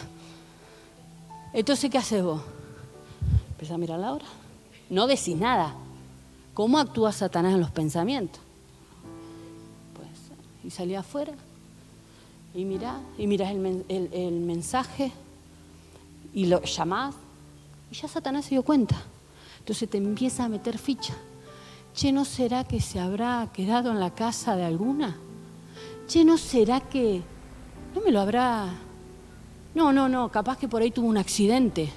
[1.53, 2.41] Entonces, ¿qué haces vos?
[3.51, 4.25] Empieza a mirar la hora.
[4.89, 5.73] No decís nada.
[6.53, 8.41] ¿Cómo actúa Satanás en los pensamientos?
[9.95, 10.09] Pues,
[10.65, 11.33] y salí afuera
[12.57, 15.11] y mirá, y mirás el, el mensaje
[16.33, 17.13] y lo llamás
[17.91, 18.95] y ya Satanás se dio cuenta.
[19.59, 21.13] Entonces te empieza a meter ficha.
[21.93, 25.17] Che, ¿no será que se habrá quedado en la casa de alguna?
[26.07, 27.21] che, ¿no será que
[27.93, 28.73] no me lo habrá...
[29.75, 31.91] No, no, no, capaz que por ahí tuvo un accidente.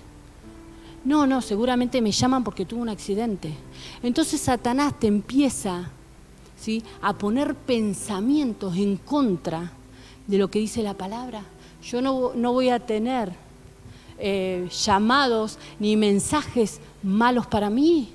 [1.06, 3.54] No, no, seguramente me llaman porque tuvo un accidente.
[4.02, 5.90] Entonces Satanás te empieza
[6.58, 6.82] ¿sí?
[7.00, 9.72] a poner pensamientos en contra
[10.30, 11.42] de lo que dice la palabra.
[11.82, 13.32] Yo no, no voy a tener
[14.18, 18.12] eh, llamados ni mensajes malos para mí.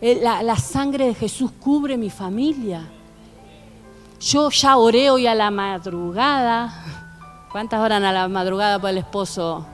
[0.00, 2.86] Eh, la, la sangre de Jesús cubre mi familia.
[4.20, 7.48] Yo ya oré hoy a la madrugada.
[7.50, 9.64] ¿Cuántas horas a la madrugada para el esposo?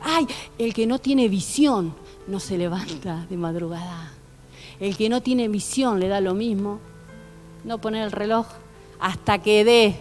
[0.00, 0.26] Ay,
[0.58, 1.94] el que no tiene visión
[2.26, 4.10] no se levanta de madrugada.
[4.80, 6.80] El que no tiene visión le da lo mismo.
[7.64, 8.46] No poner el reloj
[9.00, 9.96] hasta que dé.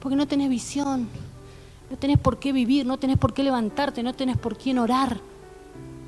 [0.00, 1.08] Porque no tenés visión.
[1.90, 5.18] No tenés por qué vivir, no tenés por qué levantarte, no tenés por quién orar.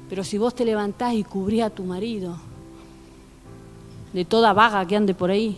[0.09, 2.36] Pero si vos te levantás y cubrís a tu marido,
[4.12, 5.57] de toda vaga que ande por ahí,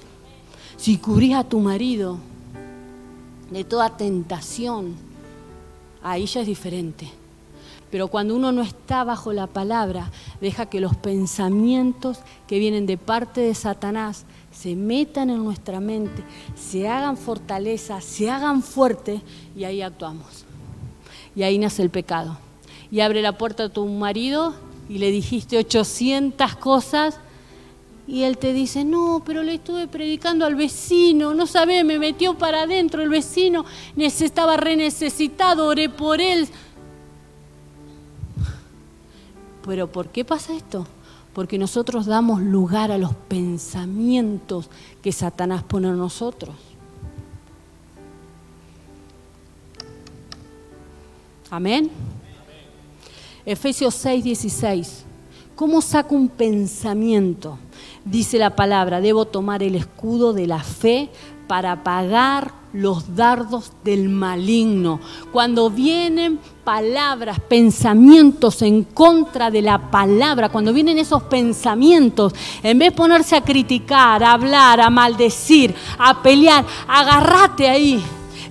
[0.76, 2.18] si cubrís a tu marido
[3.50, 4.94] de toda tentación,
[6.02, 7.10] ahí ya es diferente.
[7.90, 12.96] Pero cuando uno no está bajo la palabra, deja que los pensamientos que vienen de
[12.96, 14.24] parte de Satanás
[14.62, 16.22] se metan en nuestra mente,
[16.54, 19.20] se hagan fortaleza, se hagan fuerte
[19.56, 20.44] y ahí actuamos.
[21.34, 22.38] Y ahí nace el pecado.
[22.88, 24.54] Y abre la puerta a tu marido
[24.88, 27.18] y le dijiste 800 cosas
[28.06, 32.38] y él te dice, no, pero le estuve predicando al vecino, no sabe, me metió
[32.38, 33.64] para adentro el vecino,
[33.96, 36.48] estaba re necesitado, oré por él.
[39.66, 40.86] Pero ¿por qué pasa esto?
[41.32, 44.68] Porque nosotros damos lugar a los pensamientos
[45.00, 46.54] que Satanás pone en nosotros.
[51.50, 51.90] Amén.
[53.44, 55.04] Efesios 6, 16.
[55.54, 57.58] ¿Cómo saco un pensamiento?
[58.04, 61.10] Dice la palabra, debo tomar el escudo de la fe
[61.52, 65.00] para apagar los dardos del maligno.
[65.30, 72.32] Cuando vienen palabras, pensamientos en contra de la palabra, cuando vienen esos pensamientos,
[72.62, 78.02] en vez de ponerse a criticar, a hablar, a maldecir, a pelear, agárrate ahí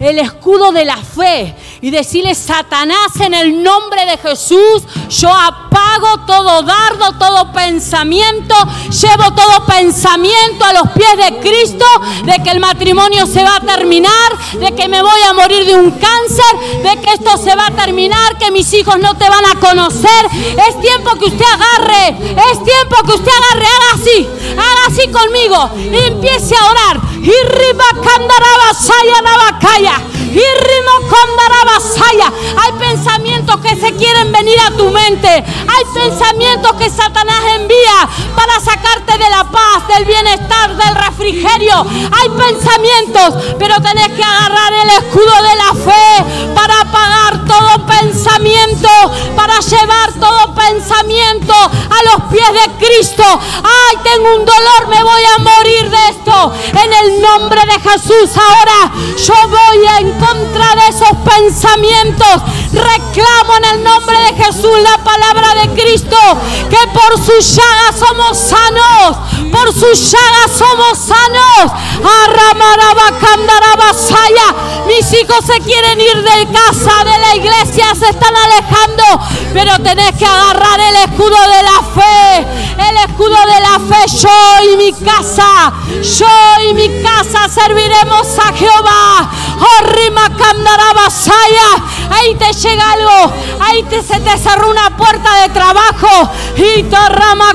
[0.01, 6.25] el escudo de la fe y decirle, Satanás, en el nombre de Jesús, yo apago
[6.25, 8.55] todo dardo, todo pensamiento,
[8.89, 11.85] llevo todo pensamiento a los pies de Cristo,
[12.25, 15.75] de que el matrimonio se va a terminar, de que me voy a morir de
[15.75, 19.45] un cáncer, de que esto se va a terminar, que mis hijos no te van
[19.45, 20.25] a conocer.
[20.67, 22.09] Es tiempo que usted agarre,
[22.51, 27.11] es tiempo que usted agarre, haga así, haga así conmigo y empiece a orar.
[32.57, 35.28] Hay pensamientos que se quieren venir a tu mente.
[35.28, 41.86] Hay pensamientos que Satanás envía para sacarte de la paz, del bienestar, del refrigerio.
[42.11, 48.89] Hay pensamientos, pero tenés que agarrar el escudo de la fe para apagar todo pensamiento,
[49.36, 53.24] para llevar todo pensamiento a los pies de Cristo.
[53.24, 56.53] Ay, tengo un dolor, me voy a morir de esto.
[56.84, 62.41] En el nombre de Jesús ahora yo voy en contra de esos pensamientos.
[62.72, 66.18] Reclamo en el nombre de Jesús la palabra de Cristo,
[66.70, 69.18] que por su llaga somos sanos,
[69.51, 71.72] por su llaga somos sanos.
[74.88, 79.03] Mis hijos se quieren ir de casa, de la iglesia, se están alejando,
[79.53, 82.47] pero tenés que agarrar el escudo de la fe,
[82.89, 84.17] el escudo de fe.
[84.17, 84.29] Yo
[84.71, 89.32] y mi casa, yo y mi casa serviremos a Jehová.
[92.11, 96.32] Ahí te llega algo, ahí te, se te cerró una puerta de trabajo.
[96.55, 97.53] Y rama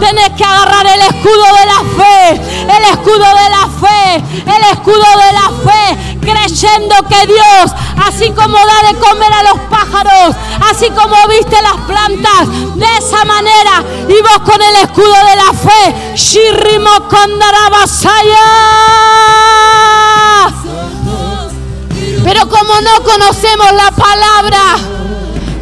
[0.00, 2.30] Tenés que agarrar el escudo de la fe,
[2.76, 7.72] el escudo de la fe, el escudo de la fe, creyendo que Dios,
[8.06, 10.36] así como da de comer a los pájaros,
[10.70, 15.52] así como viste las plantas, de esa manera, y vos con el escudo de la
[15.52, 18.46] fe, Shirimo Kondarabasaya.
[22.24, 24.78] Pero como no conocemos la palabra,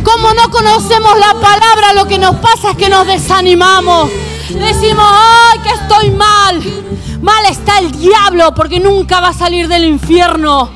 [0.05, 4.11] como no conocemos la palabra, lo que nos pasa es que nos desanimamos.
[4.51, 6.80] Decimos, ay, que estoy mal.
[7.23, 10.71] Mal está el diablo porque nunca va a salir del infierno.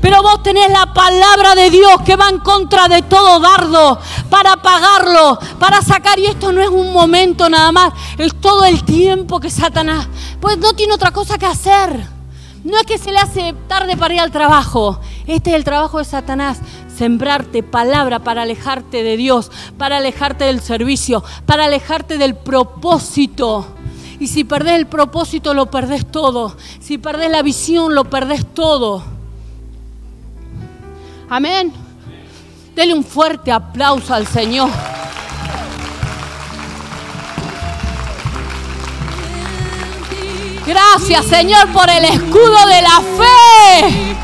[0.00, 3.98] Pero vos tenés la palabra de Dios que va en contra de todo dardo
[4.28, 6.18] para apagarlo, para sacar.
[6.18, 10.06] Y esto no es un momento nada más, es todo el tiempo que Satanás,
[10.40, 12.06] pues no tiene otra cosa que hacer.
[12.62, 15.00] No es que se le hace tarde para ir al trabajo.
[15.26, 16.60] Este es el trabajo de Satanás.
[16.94, 23.66] Sembrarte palabra para alejarte de Dios, para alejarte del servicio, para alejarte del propósito.
[24.24, 26.56] Y si perdés el propósito, lo perdés todo.
[26.80, 29.04] Si perdés la visión, lo perdés todo.
[31.28, 31.70] Amén.
[32.74, 34.70] Dele un fuerte aplauso al Señor.
[40.66, 44.16] Gracias Señor por el escudo de la fe.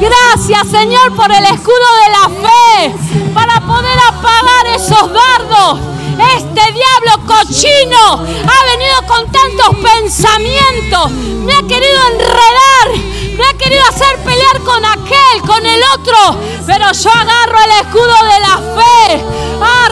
[0.00, 7.26] Gracias Señor por el escudo de la fe para poder apagar esos dardos este diablo
[7.50, 11.10] cochino ha venido con tantos pensamientos.
[11.10, 12.88] Me ha querido enredar.
[13.36, 16.38] Me ha querido hacer pelear con aquel, con el otro.
[16.66, 19.24] Pero yo agarro el escudo de la fe.
[19.62, 19.88] Ah,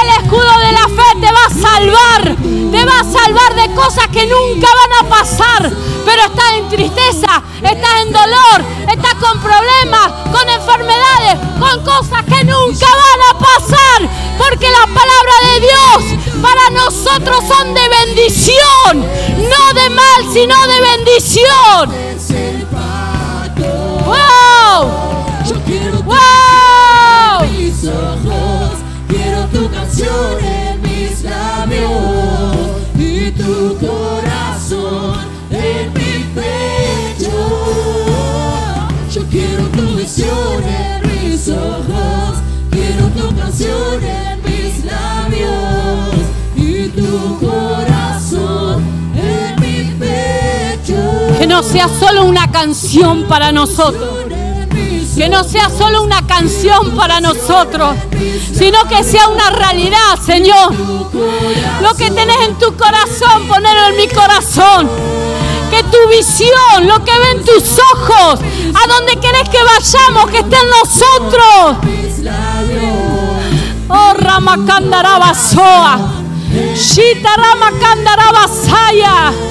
[0.00, 2.36] el escudo de la fe te va a salvar.
[2.70, 5.70] Te va a salvar de cosas que nunca van a pasar.
[6.04, 12.44] Pero estás en tristeza, estás en dolor, estás con problemas, con enfermedades, con cosas que
[12.44, 14.08] nunca van a pasar.
[14.38, 19.06] Porque la palabra de Dios para nosotros son de bendición.
[19.50, 22.10] No de mal, sino de bendición.
[24.06, 24.90] ¡Wow!
[26.04, 26.18] ¡Wow!
[29.08, 30.59] Quiero tu canción
[51.62, 54.30] sea solo una canción para nosotros
[55.20, 57.94] que no sea solo una canción para nosotros,
[58.54, 60.72] sino que sea una realidad, Señor.
[61.82, 64.88] Lo que tenés en tu corazón, ponerlo en mi corazón.
[65.70, 70.56] Que tu visión, lo que ven tus ojos, a donde querés que vayamos, que esté
[70.78, 71.76] nosotros.
[73.90, 75.34] Oh, Ramakandaraba
[76.74, 79.49] Shita Ramakandaraba Yo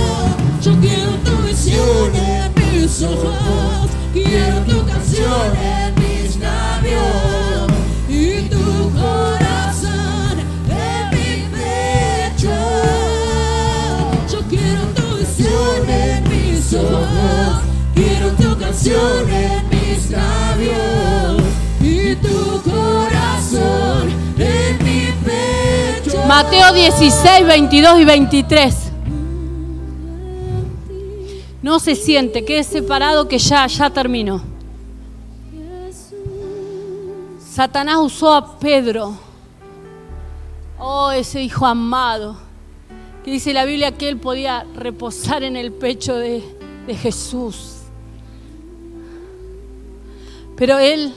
[18.90, 21.42] canción en mis labios
[21.82, 26.18] y tu corazón en mi pecho.
[26.28, 28.76] Mateo 16, 22 y 23.
[31.62, 34.42] No se siente, quede separado que ya, ya terminó.
[37.54, 39.14] Satanás usó a Pedro,
[40.78, 42.38] oh, ese hijo amado,
[43.26, 46.42] que dice la Biblia que él podía reposar en el pecho de,
[46.88, 47.78] de Jesús.
[50.60, 51.14] Pero él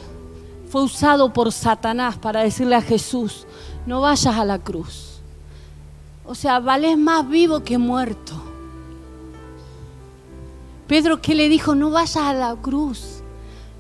[0.69, 3.45] fue usado por Satanás para decirle a Jesús,
[3.87, 5.19] no vayas a la cruz.
[6.25, 8.41] O sea, vales más vivo que muerto.
[10.87, 13.22] Pedro que le dijo, no vayas a la cruz.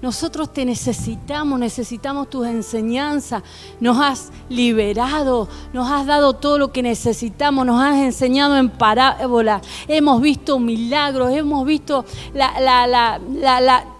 [0.02, 3.44] Nosotros te necesitamos, necesitamos tus enseñanzas.
[3.78, 9.62] Nos has liberado, nos has dado todo lo que necesitamos, nos has enseñado en parábola.
[9.86, 12.04] Hemos visto milagros, hemos visto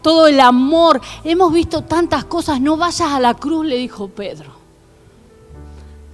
[0.03, 2.61] todo el amor, hemos visto tantas cosas.
[2.61, 4.51] No vayas a la cruz, le dijo Pedro.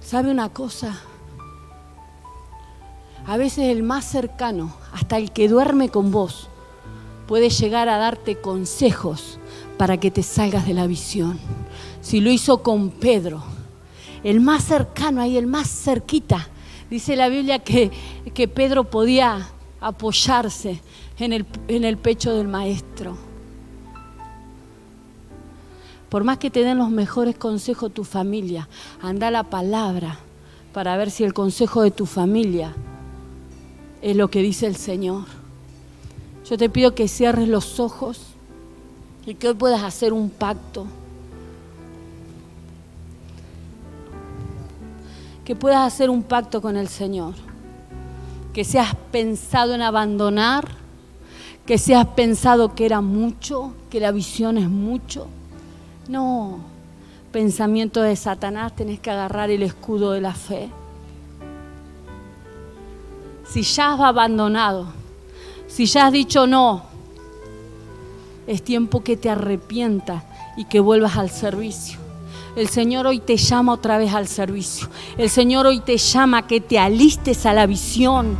[0.01, 1.01] ¿Sabe una cosa?
[3.25, 6.47] A veces el más cercano, hasta el que duerme con vos,
[7.27, 9.39] puede llegar a darte consejos
[9.79, 11.39] para que te salgas de la visión.
[12.01, 13.41] Si lo hizo con Pedro,
[14.25, 16.49] el más cercano ahí, el más cerquita,
[16.89, 17.89] dice la Biblia que,
[18.33, 19.47] que Pedro podía
[19.79, 20.81] apoyarse
[21.17, 23.15] en el, en el pecho del maestro.
[26.09, 28.67] Por más que te den los mejores consejos tu familia,
[29.01, 30.19] anda la palabra
[30.73, 32.75] para ver si el consejo de tu familia
[34.01, 35.23] es lo que dice el Señor.
[36.49, 38.28] Yo te pido que cierres los ojos
[39.29, 40.87] y que hoy puedas hacer un pacto.
[45.45, 47.35] Que puedas hacer un pacto con el Señor.
[48.53, 50.67] Que seas pensado en abandonar.
[51.65, 55.27] Que seas pensado que era mucho, que la visión es mucho.
[56.07, 56.57] No,
[57.31, 60.69] pensamiento de Satanás, tenés que agarrar el escudo de la fe.
[63.47, 64.87] Si ya has abandonado,
[65.67, 66.88] si ya has dicho no,
[68.49, 70.23] es tiempo que te arrepientas
[70.57, 71.99] y que vuelvas al servicio.
[72.55, 74.89] El Señor hoy te llama otra vez al servicio.
[75.19, 78.35] El Señor hoy te llama a que te alistes a la visión.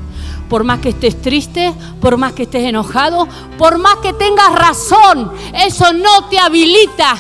[0.50, 3.28] Por más que estés triste, por más que estés enojado,
[3.60, 7.16] por más que tengas razón, eso no te habilita.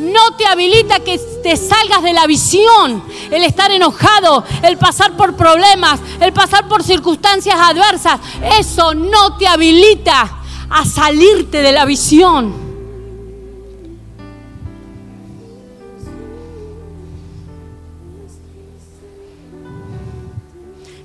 [0.00, 3.02] No te habilita que te salgas de la visión.
[3.30, 8.20] El estar enojado, el pasar por problemas, el pasar por circunstancias adversas,
[8.58, 10.43] eso no te habilita
[10.76, 12.52] a salirte de la visión.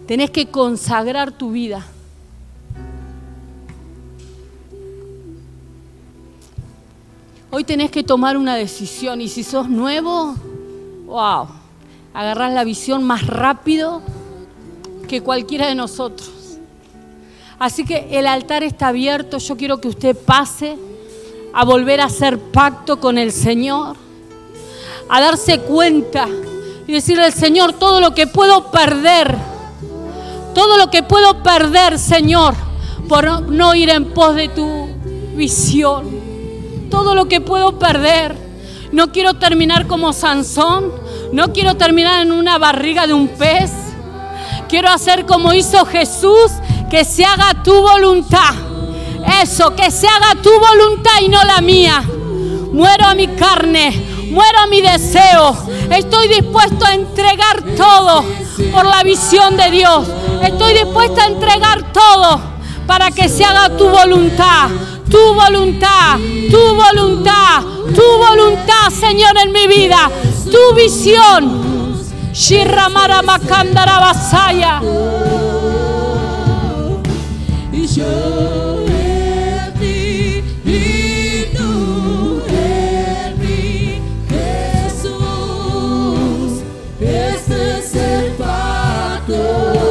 [0.08, 1.86] Tenés que consagrar tu vida.
[7.52, 10.34] Hoy tenés que tomar una decisión y si sos nuevo,
[11.06, 11.48] wow,
[12.16, 14.02] agarrás la visión más rápido
[15.08, 16.39] que cualquiera de nosotros.
[17.60, 19.38] Así que el altar está abierto.
[19.38, 20.78] Yo quiero que usted pase
[21.54, 23.98] a volver a hacer pacto con el Señor,
[25.10, 26.28] a darse cuenta
[26.88, 29.36] y decirle al Señor todo lo que puedo perder,
[30.56, 32.56] todo lo que puedo perder, Señor,
[33.10, 34.88] por no ir en pos de tu
[35.36, 38.38] visión, todo lo que puedo perder.
[38.94, 40.94] No quiero terminar como Sansón,
[41.34, 43.72] no quiero terminar en una barriga de un pez.
[44.70, 46.52] Quiero hacer como hizo Jesús
[46.90, 48.54] que se haga tu voluntad.
[49.42, 52.04] Eso, que se haga tu voluntad y no la mía.
[52.72, 55.56] Muero a mi carne, muero a mi deseo.
[55.92, 58.24] Estoy dispuesto a entregar todo
[58.72, 60.08] por la visión de Dios.
[60.42, 62.40] Estoy dispuesto a entregar todo
[62.88, 64.70] para que se haga tu voluntad.
[65.10, 66.20] Tu voluntad,
[66.52, 67.64] tu voluntad,
[67.96, 70.10] tu voluntad, Señor, en mi vida.
[70.46, 72.00] Tu visión.
[72.32, 74.80] Shirramara Makandara Basaya.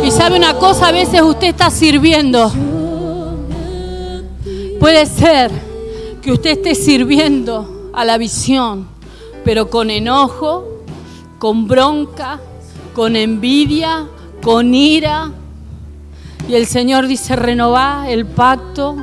[0.05, 2.51] Y sabe una cosa, a veces usted está sirviendo.
[4.81, 5.51] Puede ser
[6.23, 8.89] que usted esté sirviendo a la visión,
[9.45, 10.83] pero con enojo,
[11.39, 12.41] con bronca,
[12.95, 14.07] con envidia,
[14.43, 15.31] con ira,
[16.49, 18.97] y el Señor dice, renová el pacto,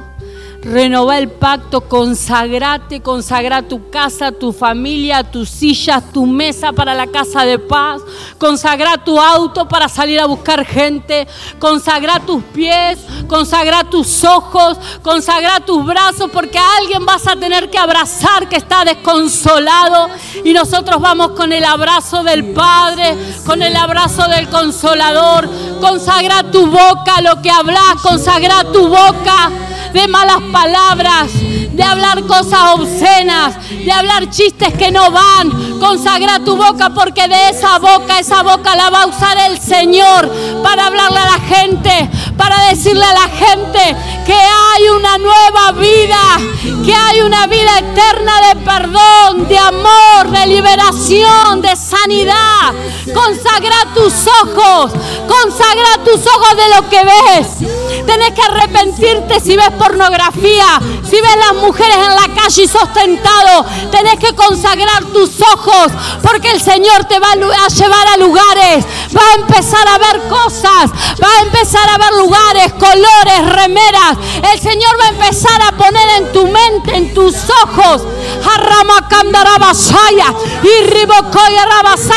[0.66, 7.06] renová el pacto, consagrate, consagra tu casa, tu familia, tus sillas, tu mesa para la
[7.06, 8.02] casa de paz,
[8.40, 11.28] consagra tu auto para salir a buscar gente,
[11.60, 17.70] consagra tus pies, consagra tus ojos, consagra tus brazos, porque a alguien vas a tener
[17.70, 20.10] que abrazar que está desconsolado.
[20.44, 23.16] Y nosotros vamos con el abrazo del Padre,
[23.46, 25.48] con el abrazo del Consolador,
[25.80, 29.52] consagra tu boca, lo que hablas, consagra tu boca
[29.94, 31.32] de malas palabras,
[31.76, 35.80] de hablar cosas obscenas, de hablar chistes que no van.
[35.80, 40.32] Consagra tu boca porque de esa boca, esa boca la va a usar el Señor
[40.64, 43.96] para hablarle a la gente, para decirle a la gente
[44.26, 46.22] que hay una nueva vida,
[46.86, 52.74] que hay una vida eterna de perdón, de amor, de liberación, de sanidad.
[53.14, 54.14] Consagra tus
[54.44, 54.94] ojos,
[55.28, 57.75] consagra tus ojos de lo que ves,
[58.06, 62.94] Tenés que arrepentirte si ves pornografía, si ves las mujeres en la calle y sos
[62.94, 63.66] tentado.
[63.92, 65.92] Tenés que consagrar tus ojos
[66.22, 68.86] porque el Señor te va a llevar a lugares.
[69.16, 70.92] Va a empezar a ver cosas,
[71.22, 74.18] va a empezar a ver lugares, colores, remeras.
[74.54, 78.04] El Señor va a empezar a poner en tu mente, en tus ojos.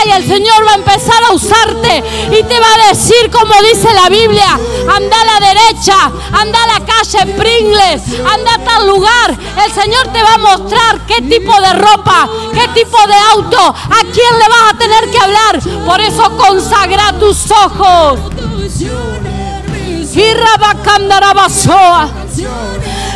[0.05, 3.93] Y el Señor va a empezar a usarte y te va a decir, como dice
[3.93, 4.59] la Biblia,
[4.95, 5.78] anda a la derecha,
[6.33, 9.37] anda a la calle Pringles, anda a tal lugar.
[9.65, 14.01] El Señor te va a mostrar qué tipo de ropa, qué tipo de auto, a
[14.13, 15.61] quién le vas a tener que hablar.
[15.87, 18.19] Por eso consagra tus ojos.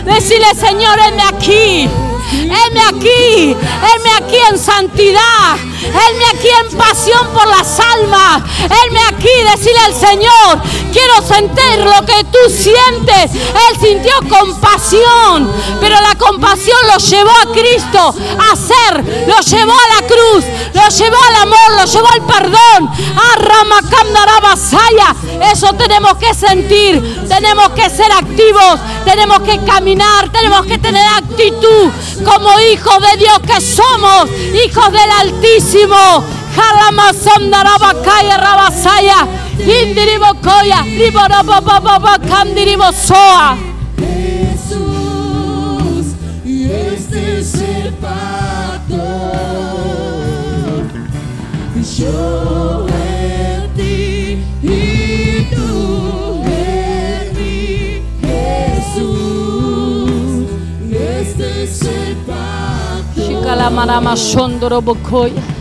[0.05, 1.91] Decirle, Señor, heme aquí.
[2.33, 5.57] Heme aquí, heme aquí en santidad,
[5.87, 10.63] heme aquí en pasión por las almas, heme aquí, decirle al Señor,
[10.93, 13.33] quiero sentir lo que tú sientes.
[13.33, 20.01] Él sintió compasión, pero la compasión lo llevó a Cristo a hacer, lo llevó a
[20.01, 22.91] la cruz, lo llevó al amor, lo llevó al perdón.
[23.17, 25.17] A Ramakamdarabasaya,
[25.53, 31.91] eso tenemos que sentir, tenemos que ser activos, tenemos que caminar, tenemos que tener actitud
[32.25, 34.29] como hijos de Dios que somos,
[34.65, 35.72] hijos del Altísimo.
[35.73, 39.25] Jalamasondarabakaya rabasaya,
[39.59, 43.57] indiribokoya, liborababababakandiribosoa.
[43.99, 46.13] Jesús,
[46.45, 49.03] y este es el pacto.
[51.99, 58.03] Yo en ti y tú en mí,
[58.93, 60.47] Jesús,
[60.91, 63.17] y este es el pacto.
[63.17, 65.43] Shikalamarama-shondorobokoya.
[65.43, 65.52] Yo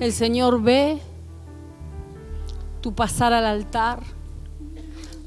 [0.00, 0.98] El Señor ve
[2.80, 4.00] tu pasar al altar.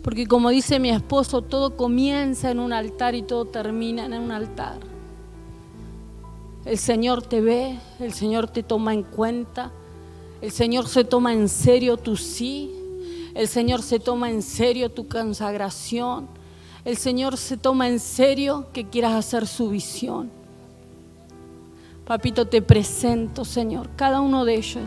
[0.03, 4.31] Porque como dice mi esposo, todo comienza en un altar y todo termina en un
[4.31, 4.79] altar.
[6.65, 9.71] El Señor te ve, el Señor te toma en cuenta,
[10.41, 12.71] el Señor se toma en serio tu sí,
[13.35, 16.27] el Señor se toma en serio tu consagración,
[16.83, 20.42] el Señor se toma en serio que quieras hacer su visión.
[22.05, 24.83] Papito, te presento, Señor, cada uno de ellos.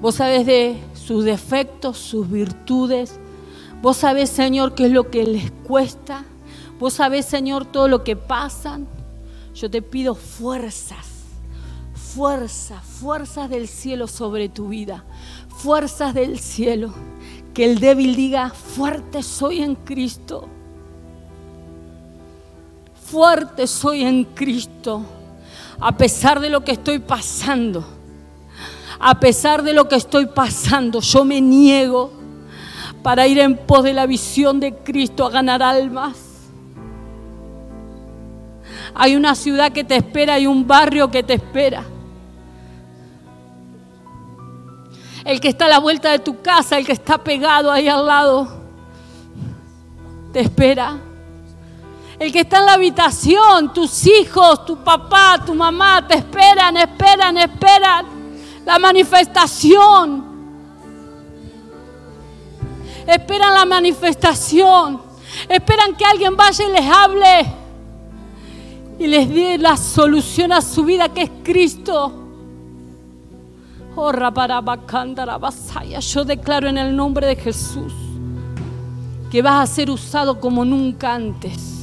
[0.00, 3.20] Vos sabés de sus defectos, sus virtudes.
[3.82, 6.24] Vos sabés, Señor, qué es lo que les cuesta.
[6.78, 8.88] Vos sabés, Señor, todo lo que pasan.
[9.54, 11.06] Yo te pido fuerzas,
[11.92, 15.04] fuerzas, fuerzas del cielo sobre tu vida.
[15.48, 16.94] Fuerzas del cielo.
[17.52, 20.48] Que el débil diga, fuerte soy en Cristo.
[23.04, 25.04] Fuerte soy en Cristo.
[25.80, 28.00] A pesar de lo que estoy pasando
[29.02, 32.12] a pesar de lo que estoy pasando, yo me niego
[33.02, 36.18] para ir en pos de la visión de Cristo a ganar almas.
[38.94, 41.82] Hay una ciudad que te espera, hay un barrio que te espera.
[45.24, 48.06] El que está a la vuelta de tu casa, el que está pegado ahí al
[48.06, 48.48] lado,
[50.30, 50.98] te espera.
[52.20, 57.38] El que está en la habitación, tus hijos, tu papá, tu mamá, te esperan, esperan,
[57.38, 58.06] esperan
[58.66, 60.22] la manifestación.
[63.06, 65.00] Esperan la manifestación.
[65.48, 67.54] Esperan que alguien vaya y les hable
[68.98, 72.12] y les dé la solución a su vida que es Cristo.
[73.96, 74.12] Oh,
[76.00, 77.94] Yo declaro en el nombre de Jesús
[79.30, 81.79] que vas a ser usado como nunca antes.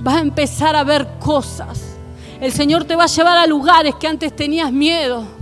[0.00, 1.96] Vas a empezar a ver cosas.
[2.40, 5.40] El Señor te va a llevar a lugares que antes tenías miedo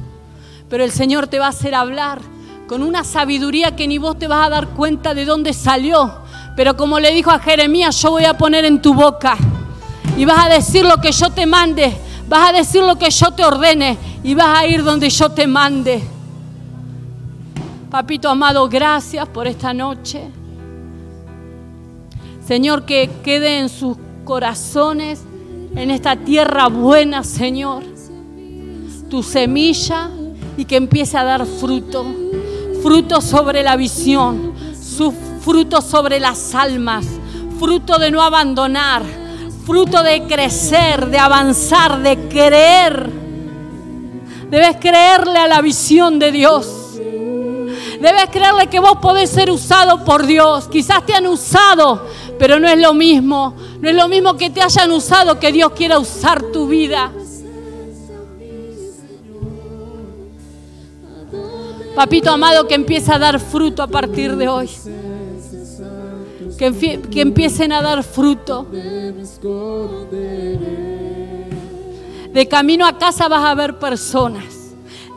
[0.69, 2.21] pero el Señor te va a hacer hablar
[2.67, 6.13] con una sabiduría que ni vos te vas a dar cuenta de dónde salió.
[6.57, 9.37] Pero como le dijo a Jeremías, yo voy a poner en tu boca
[10.17, 11.97] y vas a decir lo que yo te mande,
[12.29, 15.47] vas a decir lo que yo te ordene y vas a ir donde yo te
[15.47, 16.03] mande.
[17.91, 20.29] Papito amado, gracias por esta noche.
[22.47, 23.97] Señor, que quede en sus
[24.29, 25.21] corazones,
[25.75, 27.83] en esta tierra buena, Señor,
[29.09, 30.11] tu semilla
[30.55, 32.05] y que empiece a dar fruto.
[32.83, 34.53] Fruto sobre la visión,
[35.41, 37.07] fruto sobre las almas,
[37.59, 39.03] fruto de no abandonar,
[39.65, 43.11] fruto de crecer, de avanzar, de creer.
[44.51, 46.79] Debes creerle a la visión de Dios.
[47.99, 50.69] Debes creerle que vos podés ser usado por Dios.
[50.69, 52.07] Quizás te han usado,
[52.39, 53.55] pero no es lo mismo.
[53.81, 57.13] No es lo mismo que te hayan usado que Dios quiera usar tu vida.
[61.95, 64.71] Papito amado, que empiece a dar fruto a partir de hoy.
[66.57, 68.67] Que, que empiecen a dar fruto.
[72.33, 74.59] De camino a casa vas a ver personas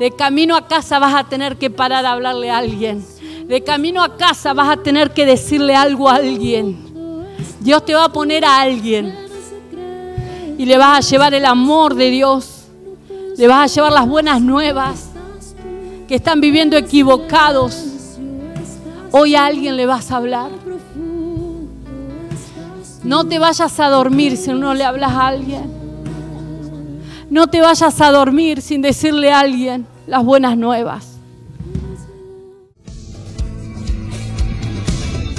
[0.02, 3.06] de camino a casa vas a tener que parar a hablarle a alguien.
[3.46, 6.91] De camino a casa vas a tener que decirle algo a alguien.
[7.62, 9.16] Dios te va a poner a alguien.
[10.58, 12.66] Y le vas a llevar el amor de Dios.
[13.38, 15.10] Le vas a llevar las buenas nuevas.
[16.08, 17.86] Que están viviendo equivocados.
[19.12, 20.50] Hoy a alguien le vas a hablar.
[23.04, 25.72] No te vayas a dormir si no le hablas a alguien.
[27.30, 31.11] No te vayas a dormir sin decirle a alguien las buenas nuevas.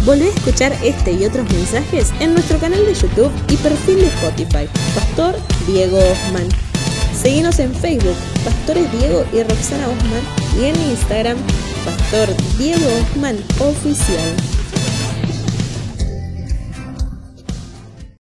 [0.04, 4.08] Volvé a escuchar este y otros mensajes en nuestro canal de YouTube y perfil de
[4.08, 6.48] Spotify, Pastor Diego Osman.
[7.14, 10.22] Seguimos en Facebook, Pastores Diego y Roxana Osman,
[10.60, 11.36] y en Instagram,
[11.84, 14.34] Pastor Diego Osman Oficial.